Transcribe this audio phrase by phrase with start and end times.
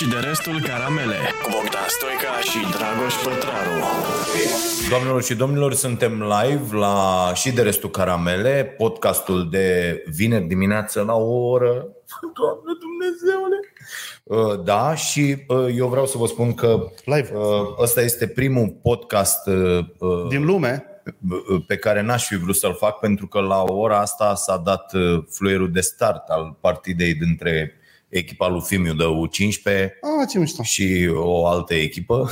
[0.00, 3.84] și de restul caramele cu Bogdan Stoica și Dragoș Pătraru.
[4.88, 11.14] Doamnelor și domnilor, suntem live la și de restul caramele, podcastul de vineri dimineață la
[11.14, 11.72] o oră.
[12.38, 13.58] Doamne Dumnezeule!
[14.22, 17.30] Uh, Da, și uh, eu vreau să vă spun că Live.
[17.34, 17.42] uh,
[17.78, 20.84] ăsta este primul podcast uh, uh, Din lume,
[21.66, 25.22] pe care n-aș fi vrut să-l fac pentru că la ora asta s-a dat uh,
[25.30, 27.79] fluierul de start al partidei dintre
[28.10, 29.88] echipa lui Fimiu de U15
[30.20, 30.62] a, ce mișto.
[30.62, 32.30] și o altă echipă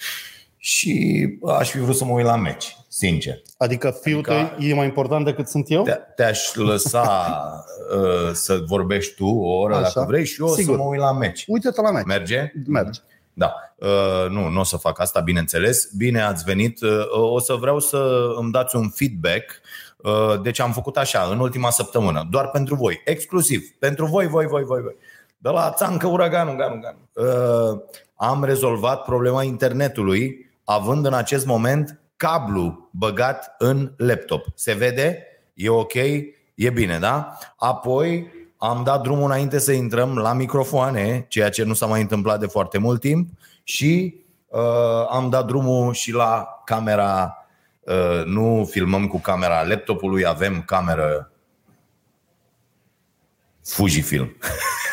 [0.56, 3.42] și aș fi vrut să mă uit la meci, sincer.
[3.58, 5.82] Adică fiul Adică- tău e mai important decât sunt eu?
[5.82, 7.30] Te- Te-aș lăsa
[7.96, 9.82] uh, să vorbești tu o oră Așa.
[9.94, 10.74] dacă vrei și eu Sigur.
[10.76, 11.44] să mă uit la meci.
[11.46, 12.04] Uite-te la meci.
[12.04, 12.52] Merge?
[12.66, 13.00] Merge.
[13.32, 13.54] Da.
[13.76, 15.88] Uh, nu, nu o să fac asta, bineînțeles.
[15.96, 16.80] Bine ați venit.
[16.80, 16.90] Uh,
[17.32, 19.60] o să vreau să îmi dați un feedback.
[19.96, 24.46] Uh, deci am făcut așa, în ultima săptămână, doar pentru voi, exclusiv, pentru voi, voi,
[24.46, 24.96] voi, voi, voi.
[25.36, 26.98] De la țancă, uraganul, ganu, ganu.
[27.12, 27.80] Uh,
[28.16, 34.46] am rezolvat problema internetului, având în acest moment cablu băgat în laptop.
[34.54, 35.22] Se vede?
[35.54, 35.94] E ok?
[36.54, 37.38] E bine, da?
[37.56, 42.40] Apoi am dat drumul înainte să intrăm la microfoane, ceea ce nu s-a mai întâmplat
[42.40, 43.30] de foarte mult timp
[43.62, 44.14] și
[44.46, 47.36] uh, am dat drumul și la camera
[47.80, 51.30] uh, nu filmăm cu camera laptopului, avem cameră
[53.64, 54.36] Fujifilm.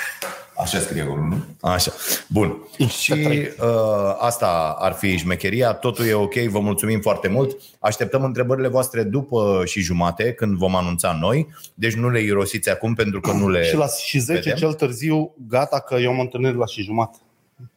[0.57, 1.35] Așa scrie acolo, nu?
[1.61, 1.91] Așa.
[2.27, 2.57] Bun.
[2.87, 5.73] Și uh, asta ar fi șmecheria.
[5.73, 7.57] Totul e ok, vă mulțumim foarte mult.
[7.79, 11.47] Așteptăm întrebările voastre după și jumate, când vom anunța noi.
[11.73, 14.55] Deci nu le irosiți acum pentru că nu le Și la și 10 vedem.
[14.57, 17.17] cel târziu, gata că eu am întâlnit la și jumătate.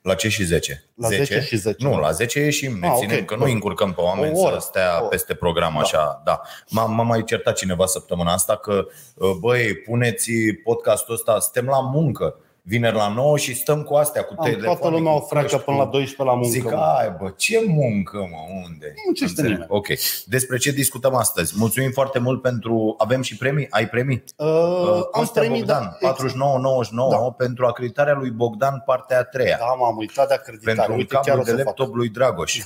[0.02, 0.84] La ce și 10?
[0.94, 1.84] La 10 și 10.
[1.86, 3.24] Nu, la 10 ieșim, ne Ah, ținem, ok.
[3.24, 3.50] că nu Bun.
[3.50, 4.58] încurcăm pe oameni O oră.
[4.58, 5.06] să stea O oră.
[5.06, 6.22] peste program așa.
[6.24, 6.40] Da.
[6.68, 10.30] M-a, m-a mai certat cineva săptămâna asta că, uh, băi, puneți
[10.64, 12.38] podcastul ăsta, suntem la muncă,
[12.68, 14.78] vineri la 9 și stăm cu astea, cu Am, telefoane.
[14.78, 16.48] toată lumea cu o freacă căști, până cu- la 12 la muncă.
[16.48, 16.94] Zic, mă.
[16.98, 18.86] ai bă, ce muncă mă, unde?
[18.96, 19.50] Nu muncește Înțeleg.
[19.50, 19.66] nimeni.
[19.70, 19.86] Ok.
[20.24, 21.54] Despre ce discutăm astăzi?
[21.56, 22.94] Mulțumim foarte mult pentru...
[22.98, 23.66] Avem și premii?
[23.70, 24.24] Ai premii?
[24.36, 27.16] Uh, Uh, am Costea premii, Bogdan, da, 49,99 Da.
[27.36, 30.74] pentru acreditarea lui Bogdan, partea a treia Da, m-am uitat de acreditare.
[30.76, 31.64] pentru un Uite, chiar cablu o de să fac.
[31.66, 32.58] laptop lui Dragoș.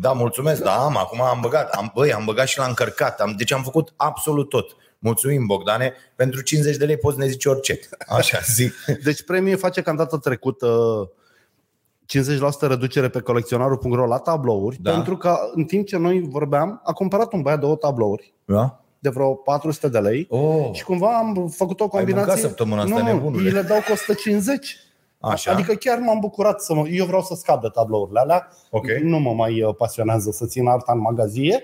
[0.00, 3.34] Da, mulțumesc, da, am, acum am băgat, am, băi, am băgat și l-am încărcat, am,
[3.36, 4.76] deci am făcut absolut tot.
[5.04, 7.78] Mulțumim, Bogdane, pentru 50 de lei poți ne zici orice.
[8.08, 8.72] Așa zic.
[9.04, 10.68] Deci premiul face ca în data trecută
[12.64, 14.90] 50% reducere pe colecționarul.ro la tablouri, Da.
[14.92, 18.80] pentru că în timp ce noi vorbeam, a cumpărat un băiat două tablouri Da?
[18.98, 22.26] de vreo 400 de lei Oh, și cumva am făcut o combinație.
[22.26, 23.48] mâncat săptămâna asta, nu, nu, nebunule.
[23.48, 24.76] îi le dau cu 150.
[25.20, 25.52] Așa.
[25.52, 26.88] Adică chiar m-am bucurat să mă...
[26.88, 28.48] Eu vreau să scap de tablourile alea.
[28.70, 28.86] Ok.
[29.02, 31.62] Nu mă mai uh, pasionează să țin arta în magazie.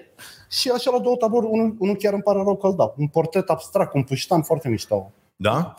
[0.51, 2.95] Și așa la două tablouri, unul, unul chiar îmi pare rău că îl dau.
[2.99, 5.11] Un portret abstract, un puștan foarte mișto.
[5.37, 5.75] da?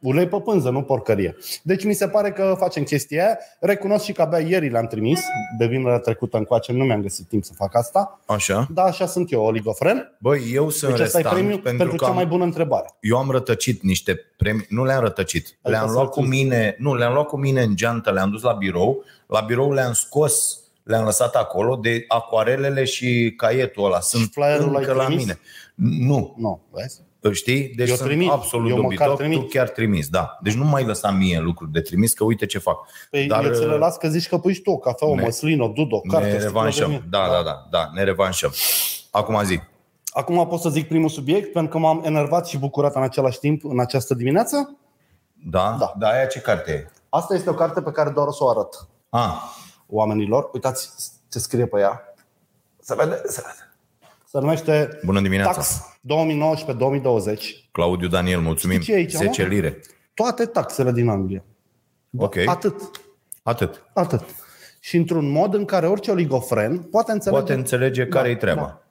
[0.00, 1.36] Ulei pe pânză, nu porcărie.
[1.62, 3.38] Deci mi se pare că facem chestia aia.
[3.60, 5.20] Recunosc și că abia ieri le-am trimis.
[5.58, 8.20] De vinerea trecută încoace nu mi-am găsit timp să fac asta.
[8.26, 8.66] Așa.
[8.70, 10.16] Da, așa sunt eu, oligofren.
[10.18, 12.44] Băi, eu sunt Deci ăsta e restant premiul pentru, pentru că cea am, mai bună
[12.44, 12.86] întrebare.
[13.00, 16.76] eu am rătăcit niște premii, nu le-am rătăcit, Adică le-am să luat cu ți- mine,
[16.78, 20.60] nu, le-am luat cu mine în geantă, le-am dus la birou, la birou le-am scos,
[20.86, 25.22] le-am lăsat acolo de acuarelele și caietul ăla sunt flyerul încă l-ai la trimis?
[25.24, 25.38] mine.
[26.06, 27.04] Nu, Nu, vezi?
[27.32, 27.68] știi?
[27.76, 28.30] Deci Eu sunt trimit.
[28.30, 29.38] absolut Eu măcar dobitoc, trimit.
[29.38, 30.38] tu chiar trimis, da.
[30.42, 32.78] Deci nu mai lăsa mie lucruri de trimis, că uite ce fac.
[33.10, 35.08] Păi Dar, eu ți le uh, las că zici că pui și tu o cafea,
[35.08, 36.26] o ne- măslină, o dudo, o carte.
[36.28, 36.88] Ne o sticlă de revanșăm.
[36.90, 37.02] vin.
[37.10, 38.52] Da, da, da, da, ne revanșăm.
[39.10, 39.60] Acum zi.
[40.12, 43.64] Acum pot să zic primul subiect, pentru că m-am enervat și bucurat în același timp
[43.64, 44.76] în această dimineață.
[45.50, 45.76] Da?
[45.78, 45.92] Da.
[45.98, 46.90] Da, aia ce carte e?
[47.08, 49.32] Asta este o carte pe care doar o să o arăt Ah,
[49.86, 50.50] oamenilor.
[50.52, 50.90] Uitați
[51.28, 52.14] ce scrie pe ea.
[52.80, 53.22] Se vede?
[53.26, 53.66] Se vede.
[54.28, 55.52] Se numește bună dimineața.
[55.52, 55.80] Tax
[57.36, 57.70] 2019-2020.
[57.72, 58.80] Claudiu Daniel, mulțumim.
[58.80, 59.48] Știi ce e aici, 10 mă?
[59.48, 59.80] lire.
[60.14, 61.44] Toate taxele din Anglia.
[62.16, 62.36] Ok.
[62.36, 62.90] Atât.
[63.42, 63.84] Atât.
[63.94, 64.24] Atât.
[64.80, 67.40] Și într-un mod în care orice oligofren poate înțelege.
[67.40, 68.60] Poate înțelege care e treaba.
[68.60, 68.82] Da.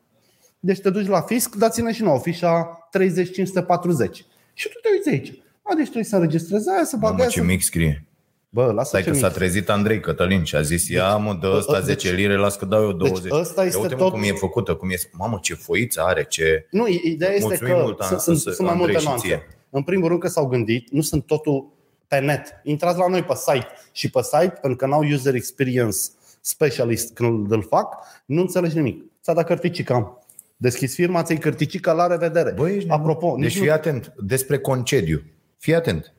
[0.60, 4.26] Deci te duci la fisc, dați-ne și nouă fișa 30540.
[4.54, 5.44] Și tu te uiți aici.
[5.62, 7.46] A, deci trebuie să înregistrezi aia, să Mamă, bagă aia, ce să...
[7.46, 8.08] mic scrie.
[8.56, 9.22] Bă, lasă Stai ce că mic.
[9.24, 12.56] s-a trezit Andrei Cătălin și a zis, ia mă, dă ăsta Deci- 10 lire, las
[12.56, 13.32] că dau eu 20.
[13.32, 14.96] ăsta este Ia uite mă tot- cum e făcută, cum e.
[15.12, 16.68] Mamă, ce foiță are, ce...
[16.72, 19.06] Nu, ideea este Mulțumim că mult, sunt, Ana, sunt, să- sunt mai Andrei multe și
[19.06, 19.28] nuanțe.
[19.28, 19.48] ție.
[19.70, 21.72] În primul rând că s-au gândit, nu sunt totul
[22.08, 22.48] pe net.
[22.64, 25.98] Intrați la noi pe site și pe site, pentru că n-au user experience
[26.42, 29.04] specialist când îl fac, nu înțelegi nimic.
[29.24, 30.20] Ți-a dat cărticica.
[30.58, 32.52] Deschis firma, ți-ai cărticica, la revedere.
[32.52, 33.00] Băi, ești nebun.
[33.02, 33.74] Apropo, Deci nici fii nu...
[33.74, 35.22] atent, despre concediu.
[35.58, 36.14] Fii atent.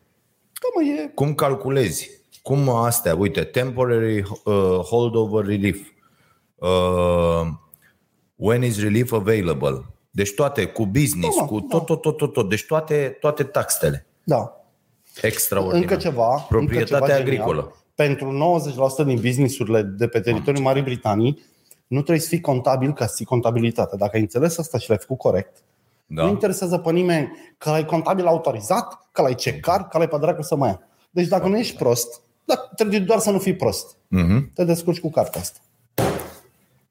[0.62, 1.10] Da, mă, e...
[1.14, 2.10] Cum calculezi?
[2.46, 3.14] Cum astea?
[3.14, 5.88] Uite, temporary uh, holdover relief.
[6.54, 7.46] Uh,
[8.36, 9.84] when is relief available?
[10.10, 11.66] Deci toate, cu business, Da, mă, cu da.
[11.68, 12.48] tot, tot, tot, tot, tot.
[12.48, 14.06] Deci toate, toate taxele.
[14.24, 14.64] Da.
[15.22, 15.80] Extraordinar.
[15.80, 16.46] Încă ceva.
[16.48, 17.60] Proprietatea încă ceva agricolă.
[17.60, 17.84] Genial.
[17.94, 18.60] Pentru
[19.02, 21.42] 90% din businessurile de pe teritoriul Marii Britanii,
[21.86, 23.96] nu trebuie să fii contabil ca să ții contabilitate.
[23.96, 25.56] Dacă ai înțeles asta și l-ai făcut corect,
[26.06, 26.22] da.
[26.22, 26.32] nu Da.
[26.32, 30.56] interesează pe nimeni că l-ai contabil autorizat, că l-ai cecar, că l-ai pe dracu să
[30.56, 30.80] mai ia.
[31.10, 33.96] Deci dacă nu ești prost, da, trebuie doar să nu fii prost.
[34.08, 34.50] Mhm.
[34.54, 35.58] Te descurci cu cartea asta.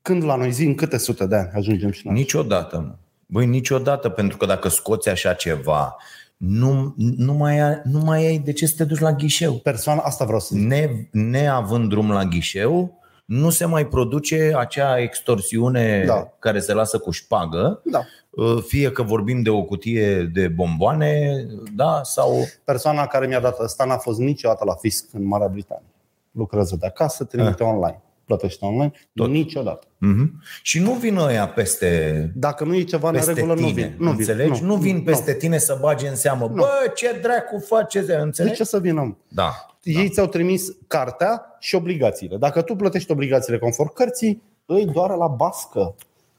[0.01, 2.15] Când la noi zi, în câte sute de ani ajungem și noi?
[2.15, 2.95] Niciodată, mă.
[3.25, 5.95] Băi, niciodată, pentru că dacă scoți așa ceva,
[6.37, 9.53] nu, nu, mai, ai, nu mai ai de ce să te duci la ghișeu.
[9.53, 10.67] Persoana, asta vreau să zic.
[10.67, 16.33] Ne, neavând drum la ghișeu, nu se mai produce acea extorsiune Da.
[16.39, 18.05] care se lasă cu șpagă, Da.
[18.35, 21.45] Uh, fie că vorbim de o cutie de bomboane,
[21.75, 25.87] da, sau Persoana care mi-a dat asta n-a fost niciodată la fisc în Marea Britanie.
[26.31, 28.01] Lucrează de acasă, trimite online.
[28.25, 28.91] Plătește online.
[29.13, 29.29] Tot.
[29.29, 29.87] Niciodată.
[29.97, 30.41] Mhm.
[30.61, 33.95] Și nu vin ăia peste, Dacă nu e ceva în peste regulă, tine, nu vin.
[33.97, 34.19] Nu vin.
[34.19, 34.61] înțelegi?
[34.61, 36.47] Nu, nu vin peste tine să bage în seamă.
[36.47, 38.07] Bă, ce dracu faceți?
[38.07, 38.55] De Înțelegi?
[38.55, 39.17] ce să vină?
[39.27, 39.51] Da.
[39.83, 42.37] Ei ți-au trimis cartea și obligațiile.
[42.37, 45.95] Dacă tu plătești obligațiile conform cărții, îi doare la bască.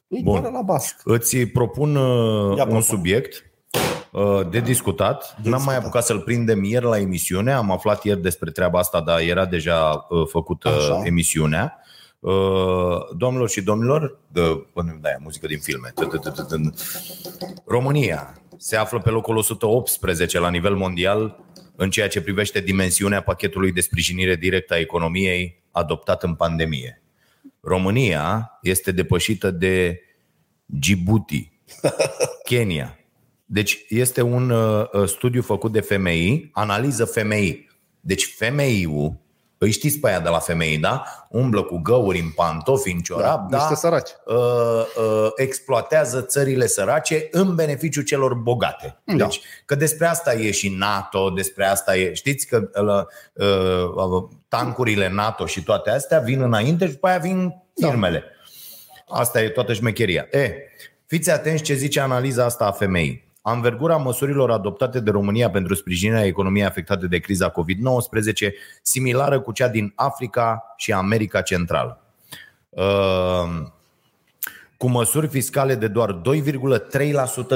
[0.08, 0.41] Îi Bun.
[0.41, 1.03] doare la bască.
[1.05, 2.81] Îți propun uh, un propun.
[2.81, 3.50] subiect
[4.12, 5.37] uh, de discutat.
[5.43, 7.53] N-am mai apucat să-l prindem ieri la emisiune.
[7.53, 11.03] Am aflat ieri despre treaba asta, dar era deja uh, făcută Așa.
[11.05, 11.81] emisiunea.
[12.20, 12.32] Uh,
[13.17, 14.41] Domnilor și domnilor, de,
[14.73, 15.93] până da, muzică din filme.
[17.64, 21.44] România se află pe locul 118 la nivel mondial
[21.76, 27.02] în ceea ce privește dimensiunea pachetului de sprijinire directă a economiei adoptat în pandemie.
[27.67, 30.01] România este depășită de
[30.65, 31.53] Djibouti,
[32.49, 32.99] Kenya.
[33.45, 37.67] Deci este un uh, uh, studiu făcut de FMI, analiză FMI.
[38.01, 39.21] Deci FMI-ul,
[39.58, 41.05] îi știți pe aia de la FMI, da?
[41.29, 43.56] Umblă cu găuri în pantofi, în ciorap, da?
[43.56, 44.11] Niște săraci.
[44.26, 49.00] uh, uh, exploatează țările sărace în beneficiu celor bogate.
[49.05, 49.14] Da.
[49.14, 52.14] Deci, că despre asta e și NATO, despre asta e.
[52.14, 57.55] Știți că uh, uh, tancurile NATO și toate astea vin înainte și după aia vin
[57.81, 58.25] firmele.
[59.09, 60.26] Asta e toată șmecheria.
[60.31, 60.52] E,
[61.06, 63.25] fiți atenți ce zice analiza asta a femeii.
[63.49, 68.53] Anvergura măsurilor adoptate de România pentru sprijinirea economiei afectate de criza COVID-19
[68.83, 72.01] similară cu cea din Africa și America Centrală.
[72.69, 73.67] Uh,
[74.77, 76.21] cu măsuri fiscale de doar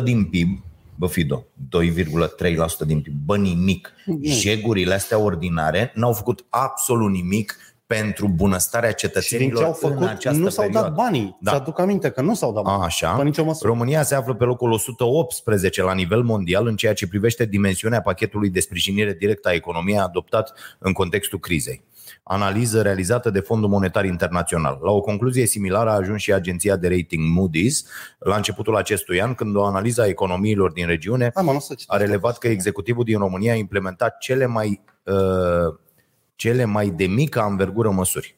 [0.01, 0.63] 2,3% din PIB,
[0.95, 1.47] bă Fido,
[1.83, 3.93] 2,3% din PIB, bă nimic.
[4.23, 7.57] Jegurile astea ordinare n-au făcut absolut nimic
[7.97, 10.87] pentru bunăstarea Și din cetățenilor ce au făcut, în această nu s-au perioadă.
[10.89, 11.37] dat banii.
[11.41, 11.51] Da.
[11.51, 11.57] Da.
[11.57, 12.81] Ți-aduc aminte că nu s-au dat banii.
[12.81, 13.11] A, Așa.
[13.17, 13.69] Pe nicio măsură.
[13.69, 18.51] România se află pe locul 118 la nivel mondial în ceea ce privește dimensiunea pachetului
[18.51, 21.85] de sprijinire directă a economiei adoptat în contextul crizei.
[22.23, 24.79] Analiză realizată de Fondul Monetar Internațional.
[24.83, 27.77] La o concluzie similară a ajuns și agenția de rating Moody's
[28.19, 31.75] la începutul acestui an, când o analiză a economiilor din regiune Hai mă, nu să
[31.75, 31.93] citesc.
[31.93, 35.15] a relevat că executivul din România a implementat cele mai, uh,
[36.41, 38.37] cele mai de mică anvergură măsuri.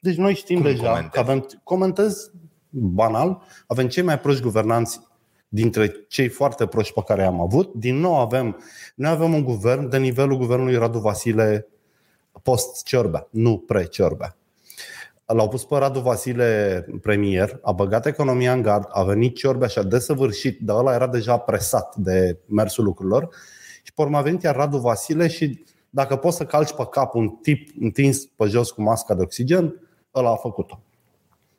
[0.00, 1.12] Deci noi știm Cum deja comentezi?
[1.12, 2.30] că avem, comentez
[2.70, 5.00] banal, avem cei mai proști guvernanți
[5.48, 7.74] dintre cei foarte proști pe care am avut.
[7.74, 8.62] Din nou avem,
[8.94, 11.66] noi avem un guvern de nivelul guvernului Radu Vasile
[12.42, 14.36] post-Ciorbea, nu pre-Ciorbea.
[15.26, 19.78] L-au pus pe Radu Vasile premier, a băgat economia în gard, a venit Ciorbea și
[19.78, 23.28] a desăvârșit, dar ăla era deja presat de mersul lucrurilor.
[23.82, 27.14] Și pe urmă a venit iar Radu Vasile și dacă poți să calci pe cap
[27.14, 29.74] un tip întins pe jos cu masca de oxigen,
[30.14, 30.80] ăla a făcut-o.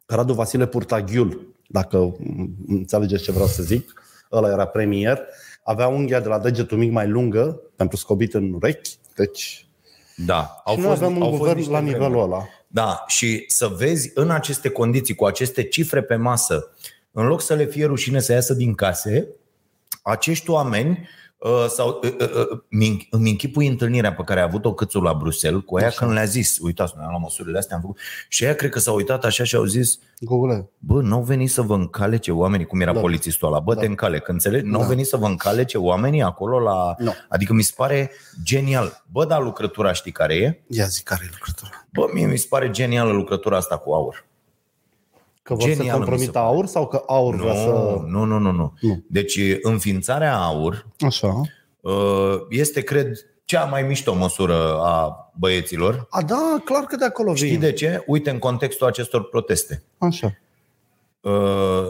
[0.06, 2.16] Radu Vasile Purtaghiul, dacă
[2.68, 5.20] înțelegeți ce vreau să zic, ăla era premier,
[5.64, 9.66] avea unghia de la degetul mic mai lungă pentru scobit în urechi, deci
[10.26, 12.00] Da, au și noi avem un au fost guvern niște la vremuri.
[12.00, 12.46] nivelul ăla.
[12.68, 16.76] Da, și să vezi în aceste condiții, cu aceste cifre pe masă,
[17.12, 19.28] în loc să le fie rușine să iasă din case,
[20.02, 21.21] acești oameni uh,
[21.68, 25.62] sau uh, uh, uh, mi- îmi închipui întâlnirea pe care a avut-o câțul la Bruxelles
[25.66, 25.98] cu aia Așa.
[25.98, 27.98] când le-a zis, uitați, noi am luat măsurile astea, am făcut.
[28.30, 30.70] Și aia cred că s-au uitat așa și au zis, Google.
[30.80, 33.00] bă, n-au venit să vă încalece oamenii, cum era Da.
[33.00, 33.80] polițistul ăla, bă, Da.
[33.80, 34.66] te încale, că înțelegi?
[34.66, 34.88] N-au Da.
[34.88, 36.96] venit să vă încalece oamenii acolo la...
[36.98, 37.14] Nu.
[37.30, 38.12] Adică mi se pare
[38.44, 39.04] genial.
[39.12, 40.64] Bă, dar lucrătura știi care e?
[40.68, 41.86] Ia zi care e lucrătura.
[41.94, 44.26] Bă, mie mi se pare genială lucrătura asta cu aur.
[45.44, 46.46] Că vor să Genială, mi se compromită pare.
[46.46, 48.02] aur sau că aur vrea să...
[48.08, 48.74] Nu, nu, nu, nu.
[48.82, 49.04] Nu.
[49.10, 51.42] Deci înființarea aur Așa.
[51.82, 53.12] uh, este, cred,
[53.46, 56.08] cea mai mișto măsură a băieților.
[56.10, 57.60] A, da, clar că de acolo Știi vine.
[57.60, 58.04] de ce?
[58.08, 59.84] Uite, în contextul acestor proteste.
[59.98, 60.38] Așa.
[61.22, 61.88] Uh,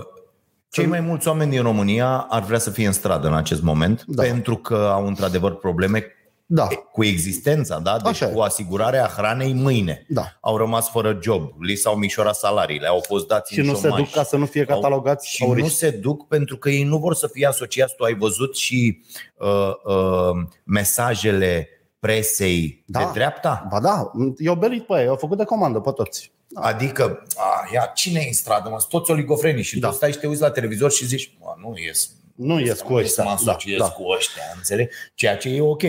[0.70, 4.04] Cei mai mulți oameni din România ar vrea să fie în stradă în acest moment
[4.08, 4.24] Da.
[4.24, 6.06] pentru că au într-adevăr probleme
[6.54, 6.68] Da.
[6.92, 7.98] cu existența, da?
[7.98, 8.34] Deci Așa e.
[8.34, 10.06] cu asigurarea hranei mâine.
[10.10, 10.38] Da.
[10.42, 13.82] Au rămas fără job, li s-au micșorat salariile, au fost dați Și în nu se
[13.88, 14.00] șomaj.
[14.00, 15.78] duc ca să nu fie catalogați și nu auriști.
[15.78, 17.96] se duc pentru că ei nu vor să fie asociați.
[17.96, 19.02] Tu ai văzut și
[19.38, 19.48] uh,
[19.84, 21.68] uh, mesajele
[22.00, 23.00] presei Da.
[23.00, 23.68] de dreapta?
[23.70, 26.32] Ba da, i-au belit pe ei, au făcut de comandă pe toți.
[26.54, 28.70] Adică, a, ia, cine e în stradă?
[28.70, 29.88] Mă, sunt toți oligofrenii și Da.
[29.88, 32.12] tu stai și te uiți la televizor și zici, mă, nu ies.
[32.36, 33.24] Nu ies cu nu ăștia.
[33.24, 33.90] Să mă Da, asociez da.
[33.90, 34.90] cu ăștia, înțeleg?
[35.14, 35.84] Ceea ce e ok.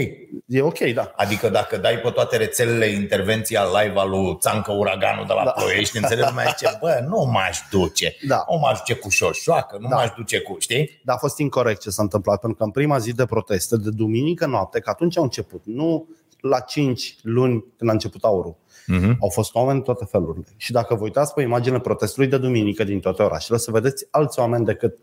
[0.47, 1.13] E ok, da.
[1.17, 5.51] Adică dacă dai pe toate rețelele intervenția live al lui Țancă Uraganul de la Da.
[5.51, 8.17] Ploiești, înțeleg, lumea zice, bă, nu m-aș duce.
[8.27, 8.45] Da.
[8.51, 9.97] Nu m-aș duce cu șoșoacă, nu Da.
[9.97, 11.01] m-aș duce cu, știi?
[11.05, 13.91] Dar a fost incorrect ce s-a întâmplat, pentru că în prima zi de proteste, de
[13.91, 16.07] duminică noapte, că atunci au început, nu
[16.41, 18.55] la 5 luni când a început aurul.
[18.83, 19.17] Uh-huh.
[19.21, 20.47] Au fost oameni de toate felurile.
[20.57, 24.07] Și dacă vă uitați pe imaginele protestului de duminică din toate orașele, o să vedeți
[24.11, 24.99] alți oameni decât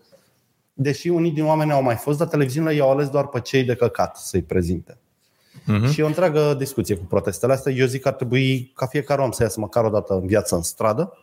[0.81, 3.75] Deși unii din oameni au mai fost, dar televiziunile i-au ales doar pe cei de
[3.75, 4.98] căcat să-i prezinte.
[5.65, 5.91] Mhm.
[5.91, 7.71] Și e o întreagă discuție cu protestele astea.
[7.71, 10.55] Eu zic că ar trebui ca fiecare om să iasă măcar o dată în viață
[10.55, 11.17] în stradă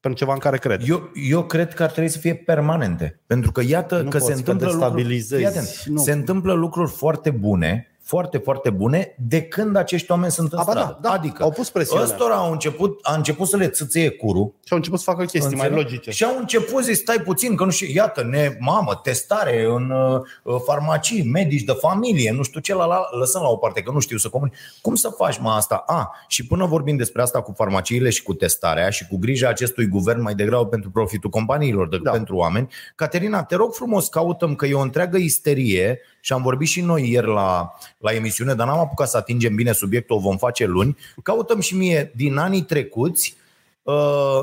[0.00, 0.84] pentru ceva în care crede.
[0.88, 3.20] Eu, eu cred că ar trebui să fie permanente.
[3.26, 5.42] Pentru că iată Nu că poți, se că întâmplă lucruri, destabilizezi.
[5.42, 6.00] Fii atent, Nu.
[6.00, 10.62] se întâmplă lucruri foarte bune, foarte, foarte bune, de când acești oameni sunt în A,
[10.62, 10.98] ba da, stradă.
[11.00, 12.02] da, adică au pus presiune.
[12.02, 15.56] ăstora au început, a început să le țâțâie curul, Și au început să facă chestii
[15.56, 15.84] mai Înțeleg?
[15.86, 16.10] logice.
[16.10, 20.56] Și au început să stai puțin, că nu știu, iată, ne, mamă, testare în uh,
[20.64, 23.98] farmacii, medici de familie, nu știu ce, la, la, lăsăm la o parte, că nu
[24.00, 24.54] știu să comunic.
[24.82, 25.82] Cum să faci, mă, asta?
[25.86, 29.86] A, și până vorbim despre asta cu farmaciile și cu testarea și cu grija acestui
[29.86, 32.10] guvern mai degrabă pentru profitul companiilor decât Da.
[32.10, 36.68] pentru oameni, Caterina, te rog frumos, cautăm că e o întreagă isterie și am vorbit
[36.68, 40.36] și noi ieri la, la emisiune, dar n-am apucat să atingem bine subiectul, o vom
[40.36, 40.96] face luni.
[41.22, 43.36] Cautăm și mie din anii trecuți
[43.82, 43.94] uh,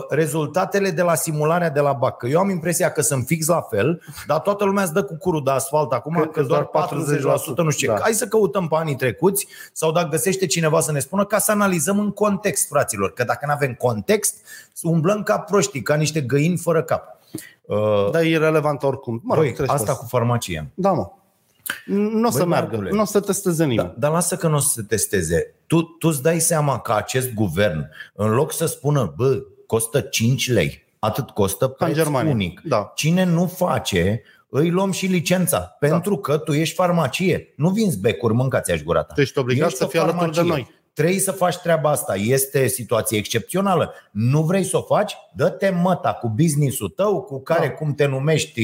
[0.09, 2.17] rezultatele de la simularea de la BAC.
[2.17, 5.15] Că eu am impresia că sunt fix la fel, dar toată lumea îți dă cu
[5.17, 7.93] curul de asfalt acum, Cred că, că că doar doar 40%, nu știu ce.
[7.93, 7.99] Da.
[8.01, 11.51] Hai să căutăm pe anii trecuți sau dacă găsește cineva să ne spună ca să
[11.51, 13.13] analizăm în context, fraților.
[13.13, 14.35] Că dacă nu avem context,
[14.81, 17.03] umblăm ca proștii, ca niște găini fără cap.
[17.61, 19.21] Uh, Dar e irrelevant oricum.
[19.23, 20.71] Mă rog, Băi, treci asta pe cu farmacie.
[20.73, 21.11] Da, mă.
[21.85, 22.89] Nu o să Băi, meargă, Marcule.
[22.91, 23.87] nu o să testeze nimeni.
[23.87, 25.53] Da, dar lasă că nu o să se testeze.
[25.67, 30.49] Tu, tu îți dai seama că acest guvern, în loc să spună, bă, costă 5
[30.51, 32.31] lei, atât costă Ca în preț Germania.
[32.31, 32.61] unic.
[32.63, 32.91] Da.
[32.95, 35.59] Cine nu face, îi luăm și licența.
[35.79, 37.53] Pentru că tu ești farmacie.
[37.55, 39.13] Nu vinzi becuri, mâncați-aș gura ta.
[39.13, 40.53] Tu ești obligat Ești să o fii alături de farmacie.
[40.63, 40.79] noi.
[40.93, 42.15] Trebuie să faci treaba asta.
[42.15, 43.93] Este situație excepțională.
[44.11, 45.17] Nu vrei să o faci?
[45.35, 47.73] Dă-te măta cu business-ul tău, cu care, Da.
[47.73, 48.61] cum te numești,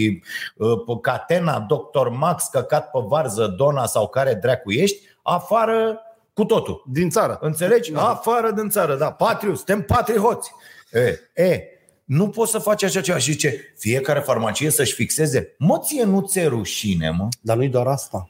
[0.55, 2.07] uh, pe Catena, Dr.
[2.07, 5.99] Max, căcat pe varză, Dona sau care dracu ești, afară
[6.33, 6.83] cu totul.
[6.91, 7.37] Din țară.
[7.41, 7.91] Înțelegi?
[7.91, 8.09] Da.
[8.09, 9.11] Afară din țară, da.
[9.11, 10.51] Patriu, suntem patrioți.
[10.91, 11.61] E, e,
[12.05, 13.17] nu poți să faci așa ceva.
[13.17, 15.55] Și zice, fiecare farmacie să-și fixeze.
[15.57, 17.27] Mă, ție nu ți rușine, mă?
[17.41, 18.29] Dar nu-i doar asta.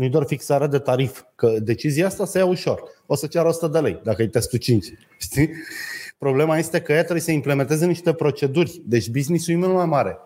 [0.00, 1.22] Nu-i doar fixarea de tarif.
[1.34, 2.82] Că decizia asta se ia ușor.
[3.06, 4.86] O să ceară 100 de lei, dacă e testul 5.
[5.18, 5.50] Știi?
[6.18, 8.82] Problema este că ea trebuie să implementeze niște proceduri.
[8.84, 10.18] Deci business-ul e mult mai mare.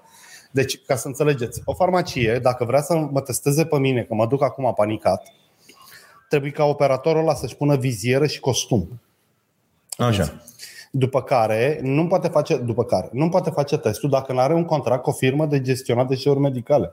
[0.50, 4.26] Deci, ca să înțelegeți, o farmacie, dacă vrea să mă testeze pe mine, că mă
[4.26, 5.22] duc acum panicat,
[6.28, 9.00] trebuie ca operatorul ăla să-și pună vizieră și costum.
[9.96, 10.42] Așa.
[10.90, 14.64] După care nu poate face, după care, nu poate face testul dacă nu are un
[14.64, 16.92] contract cu o firmă de gestionat deșeuri medicale.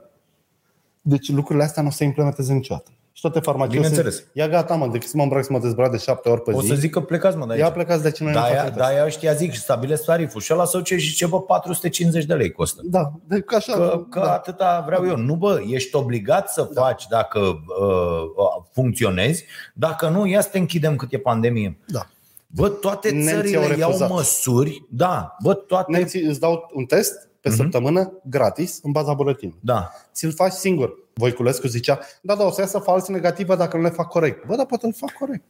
[1.02, 2.90] Deci lucrurile astea nu se implementeze niciodată.
[3.14, 4.16] Și toate farmaciile Bineînțeles.
[4.16, 6.52] se- Ia gata, mă, decât să mă îmbrac să mă dezbrac de șapte ori pe
[6.52, 6.68] O zi.
[6.68, 7.60] să zic că plecați, mă, de aici.
[7.62, 8.76] Ia plecați de aici, noi nu Da, facem aia, test.
[8.78, 10.40] da, aia ăștia zic și stabilesc tariful.
[10.40, 12.80] Și ăla să duce și zice, bă, 450 de lei costă.
[12.84, 14.32] Da, de, așa, Că, că da.
[14.32, 15.16] atâta vreau eu.
[15.16, 19.44] Nu, bă, ești obligat să faci dacă uh, funcționezi.
[19.74, 21.78] Dacă nu, ia să te închidem cât e pandemie.
[21.86, 22.06] da.
[22.54, 24.10] Bă, toate Nemții țările au iau refuzat.
[24.10, 24.86] măsuri.
[24.90, 25.92] Da, bă, toate...
[25.96, 27.56] Nemții îți dau un test pe Mhm.
[27.58, 29.60] săptămână gratis în baza buletinului.
[29.62, 29.90] Da.
[30.14, 30.92] Ți-l faci singur.
[31.14, 34.46] Voiculescu zicea, da, da, o să iasă fals negative dacă nu le fac corect.
[34.46, 35.42] Bă, dar poate îl fac corect.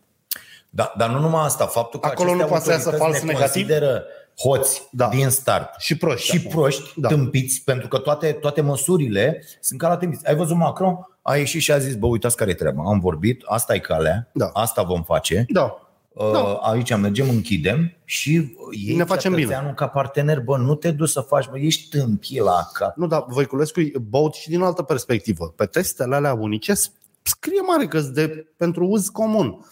[0.71, 3.25] Da, dar nu numai asta, faptul că Acolo aceste nu poate să iasă autorități fals
[3.25, 3.53] ne negativ?
[3.63, 4.03] consideră
[4.41, 5.09] hoți Da.
[5.09, 6.27] din start Și proști.
[6.31, 6.51] și acum.
[6.61, 7.09] proști, Da.
[7.09, 7.15] da.
[7.15, 10.27] tâmpiți, pentru că toate, toate măsurile sunt ca la tâmpiți.
[10.27, 10.97] Ai văzut Macron?
[11.23, 12.83] A ieșit și a zis, bă, uitați care e treaba.
[12.87, 14.51] Am vorbit, asta e calea, Da.
[14.53, 15.45] asta vom face.
[15.49, 15.82] Da.
[16.15, 19.43] Uh, Aici mergem, închidem și ei Ne facem bine.
[19.43, 22.97] cetățeanul ca partener, bă, nu te duci să faci, bă, ești tâmpi la cap.
[22.97, 25.53] Nu, dar Voiculescu baut și din altă perspectivă.
[25.57, 26.73] Pe testele alea unice
[27.23, 29.67] scrie mare că de pentru uz comun.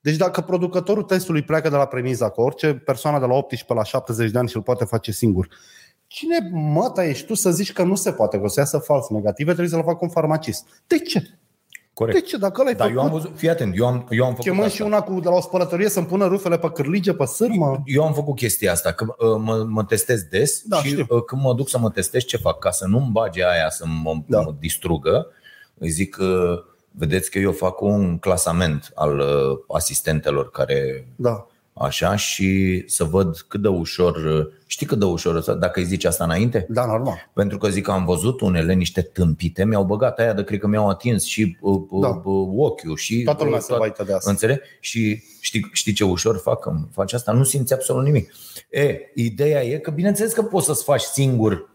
[0.00, 3.84] Deci dacă producătorul testului pleacă de la premiza că orice persoană de la 18 la
[3.84, 5.48] 70 de ani și îl poate face singur,
[6.06, 9.08] cine măta ești tu să zici că nu se poate, că o să iasă fals
[9.08, 10.82] negative, trebuie să-l facă un farmacist.
[10.86, 11.38] De ce?
[11.94, 12.18] Corect.
[12.20, 12.36] De ce?
[12.36, 14.44] Dacă ăla ai Dar făcut, eu am văzut, fii atent, eu am, eu am făcut
[14.44, 14.74] chemând asta.
[14.76, 17.82] și una cu, de la o spălătorie să-mi pună rufele pe cârlige, pe sârmă.
[17.84, 21.06] Eu am făcut chestia asta, că uh, mă, mă testez des Da, și știu.
[21.08, 22.58] uh, când mă duc să mă testez, ce fac?
[22.58, 24.38] Ca să nu-mi bage aia să mă, Da.
[24.38, 24.44] da.
[24.44, 25.26] mă distrugă,
[25.78, 31.46] îi zic, uh, Vedeți că eu fac un clasament al uh, asistentelor care Da.
[31.74, 35.86] Așa și să văd cât de ușor, uh, știi cât de ușor, ăsta, dacă îi
[35.86, 36.66] zici asta înainte?
[36.68, 37.30] Da, normal.
[37.34, 40.66] Pentru că zic că am văzut unele niște tâmpite, mi-au băgat aia de cred că
[40.66, 42.08] mi-au atins și uh, uh, Da.
[42.24, 44.30] uh, ochiul și Toată lumea uh, se baită de asta.
[44.30, 44.60] Înțeleg?
[44.80, 46.66] Și știi, știi ce ușor fac?
[46.66, 48.32] Îmi faci asta, nu simți absolut nimic.
[48.70, 51.70] E, ideea e că bineînțeles că poți să-ți faci singur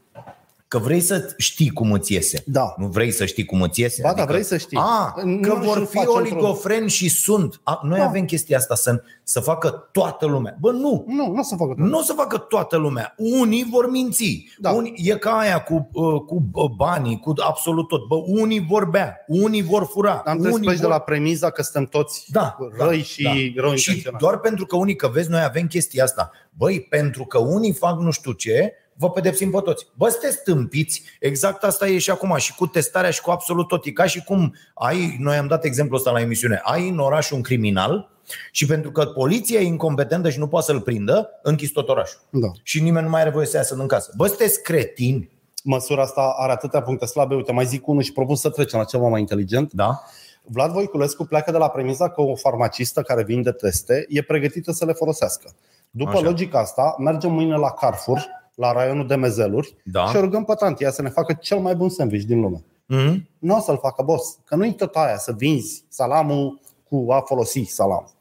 [0.68, 2.44] că vrei să știi cum îți iese.
[2.46, 2.74] Da.
[2.78, 4.02] Nu vrei să știi cum îți iese?
[4.02, 4.78] Ba da, vrei să știi.
[4.82, 7.60] A, Nu că știu, vor faci fi într-un- oligofreni și sunt.
[7.64, 8.06] A, noi Da.
[8.06, 10.58] avem chestia asta să, să facă toată lumea.
[10.60, 11.04] Bă, nu.
[11.08, 13.14] Nu, nu o să facă Nu o să facă toată lumea.
[13.18, 14.46] Unii vor minți.
[14.60, 14.72] Da.
[14.72, 18.08] Unii, e ca aia cu, uh, cu uh, banii, cu absolut tot.
[18.08, 20.12] Bă, unii vor bea, unii vor fura.
[20.12, 20.96] Dar trebuie să unii pleci de vor...
[20.96, 23.24] la premiza că suntem toți Da, răi da, și
[23.56, 23.62] da.
[23.62, 24.24] rău Și intenționați.
[24.24, 26.32] doar pentru că unii, că vezi, noi avem chestia asta.
[26.58, 29.88] Băi, pentru că unii fac nu știu ce, vă pedepsim pe toți.
[29.94, 33.86] Bă, sunteți tâmpiți, exact asta e și acum, și cu testarea și cu absolut tot.
[33.86, 37.32] E ca și cum ai, noi am dat exemplul ăsta la emisiune, ai în oraș
[37.32, 38.10] un criminal
[38.51, 42.20] și pentru că poliția e incompetentă și nu poate să-l prindă, închis tot orașul.
[42.30, 42.48] Da.
[42.63, 44.13] Și nimeni nu mai are voie să iasă din casă.
[44.16, 47.36] Bă, sunteți cretini, Măsura asta are atâtea puncte slabe.
[47.36, 49.74] Uite, mai zic unul și propun să trecem la ceva mai inteligent.
[49.74, 50.01] da?
[50.44, 54.86] Vlad Voiculescu pleacă de la premiza că o farmacistă care vinde teste e pregătită să
[54.86, 55.51] le folosească.
[55.92, 56.22] După Așa.
[56.22, 58.25] logica asta, mergem mâine la Carrefour,
[58.58, 60.06] la raionul de mezeluri Da.
[60.06, 62.64] și o rugăm pe tantia să ne facă cel mai bun sandwich din lume.
[62.64, 63.22] Mm-hmm.
[63.40, 66.60] Nu o să-l facă, boss, că nu-i tot aia să vinzi salamul
[66.90, 68.12] cu a folosi salam.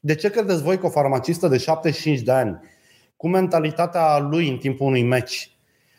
[0.00, 2.60] De ce credeți voi că o farmacistă de 75 de ani,
[3.16, 5.56] cu mentalitatea lui în timpul unui meci,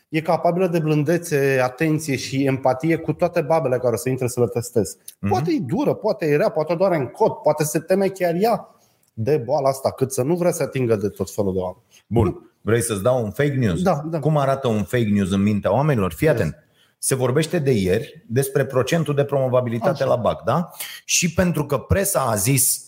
[0.08, 4.40] e capabilă de blândețe, atenție și empatie cu toate babele care o să intre să
[4.40, 4.96] le testez?
[5.28, 8.34] Poate e dură, poate e rea, poate o doare în cot, poate se teme chiar
[8.34, 8.74] ea
[9.20, 11.82] de boala asta, cât să nu vrea să atingă de tot felul de oameni.
[12.06, 12.52] Bun.
[12.60, 13.82] Vrei să-ți dau un fake news?
[13.82, 14.18] Da, da.
[14.18, 16.12] Cum arată un fake news în mintea oamenilor?
[16.12, 16.56] Fii atent.
[16.98, 20.14] Se vorbește de ieri despre procentul de promovabilitate Așa.
[20.14, 20.70] la BAC, da?
[21.04, 22.86] Și pentru că presa a zis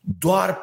[0.00, 0.60] doar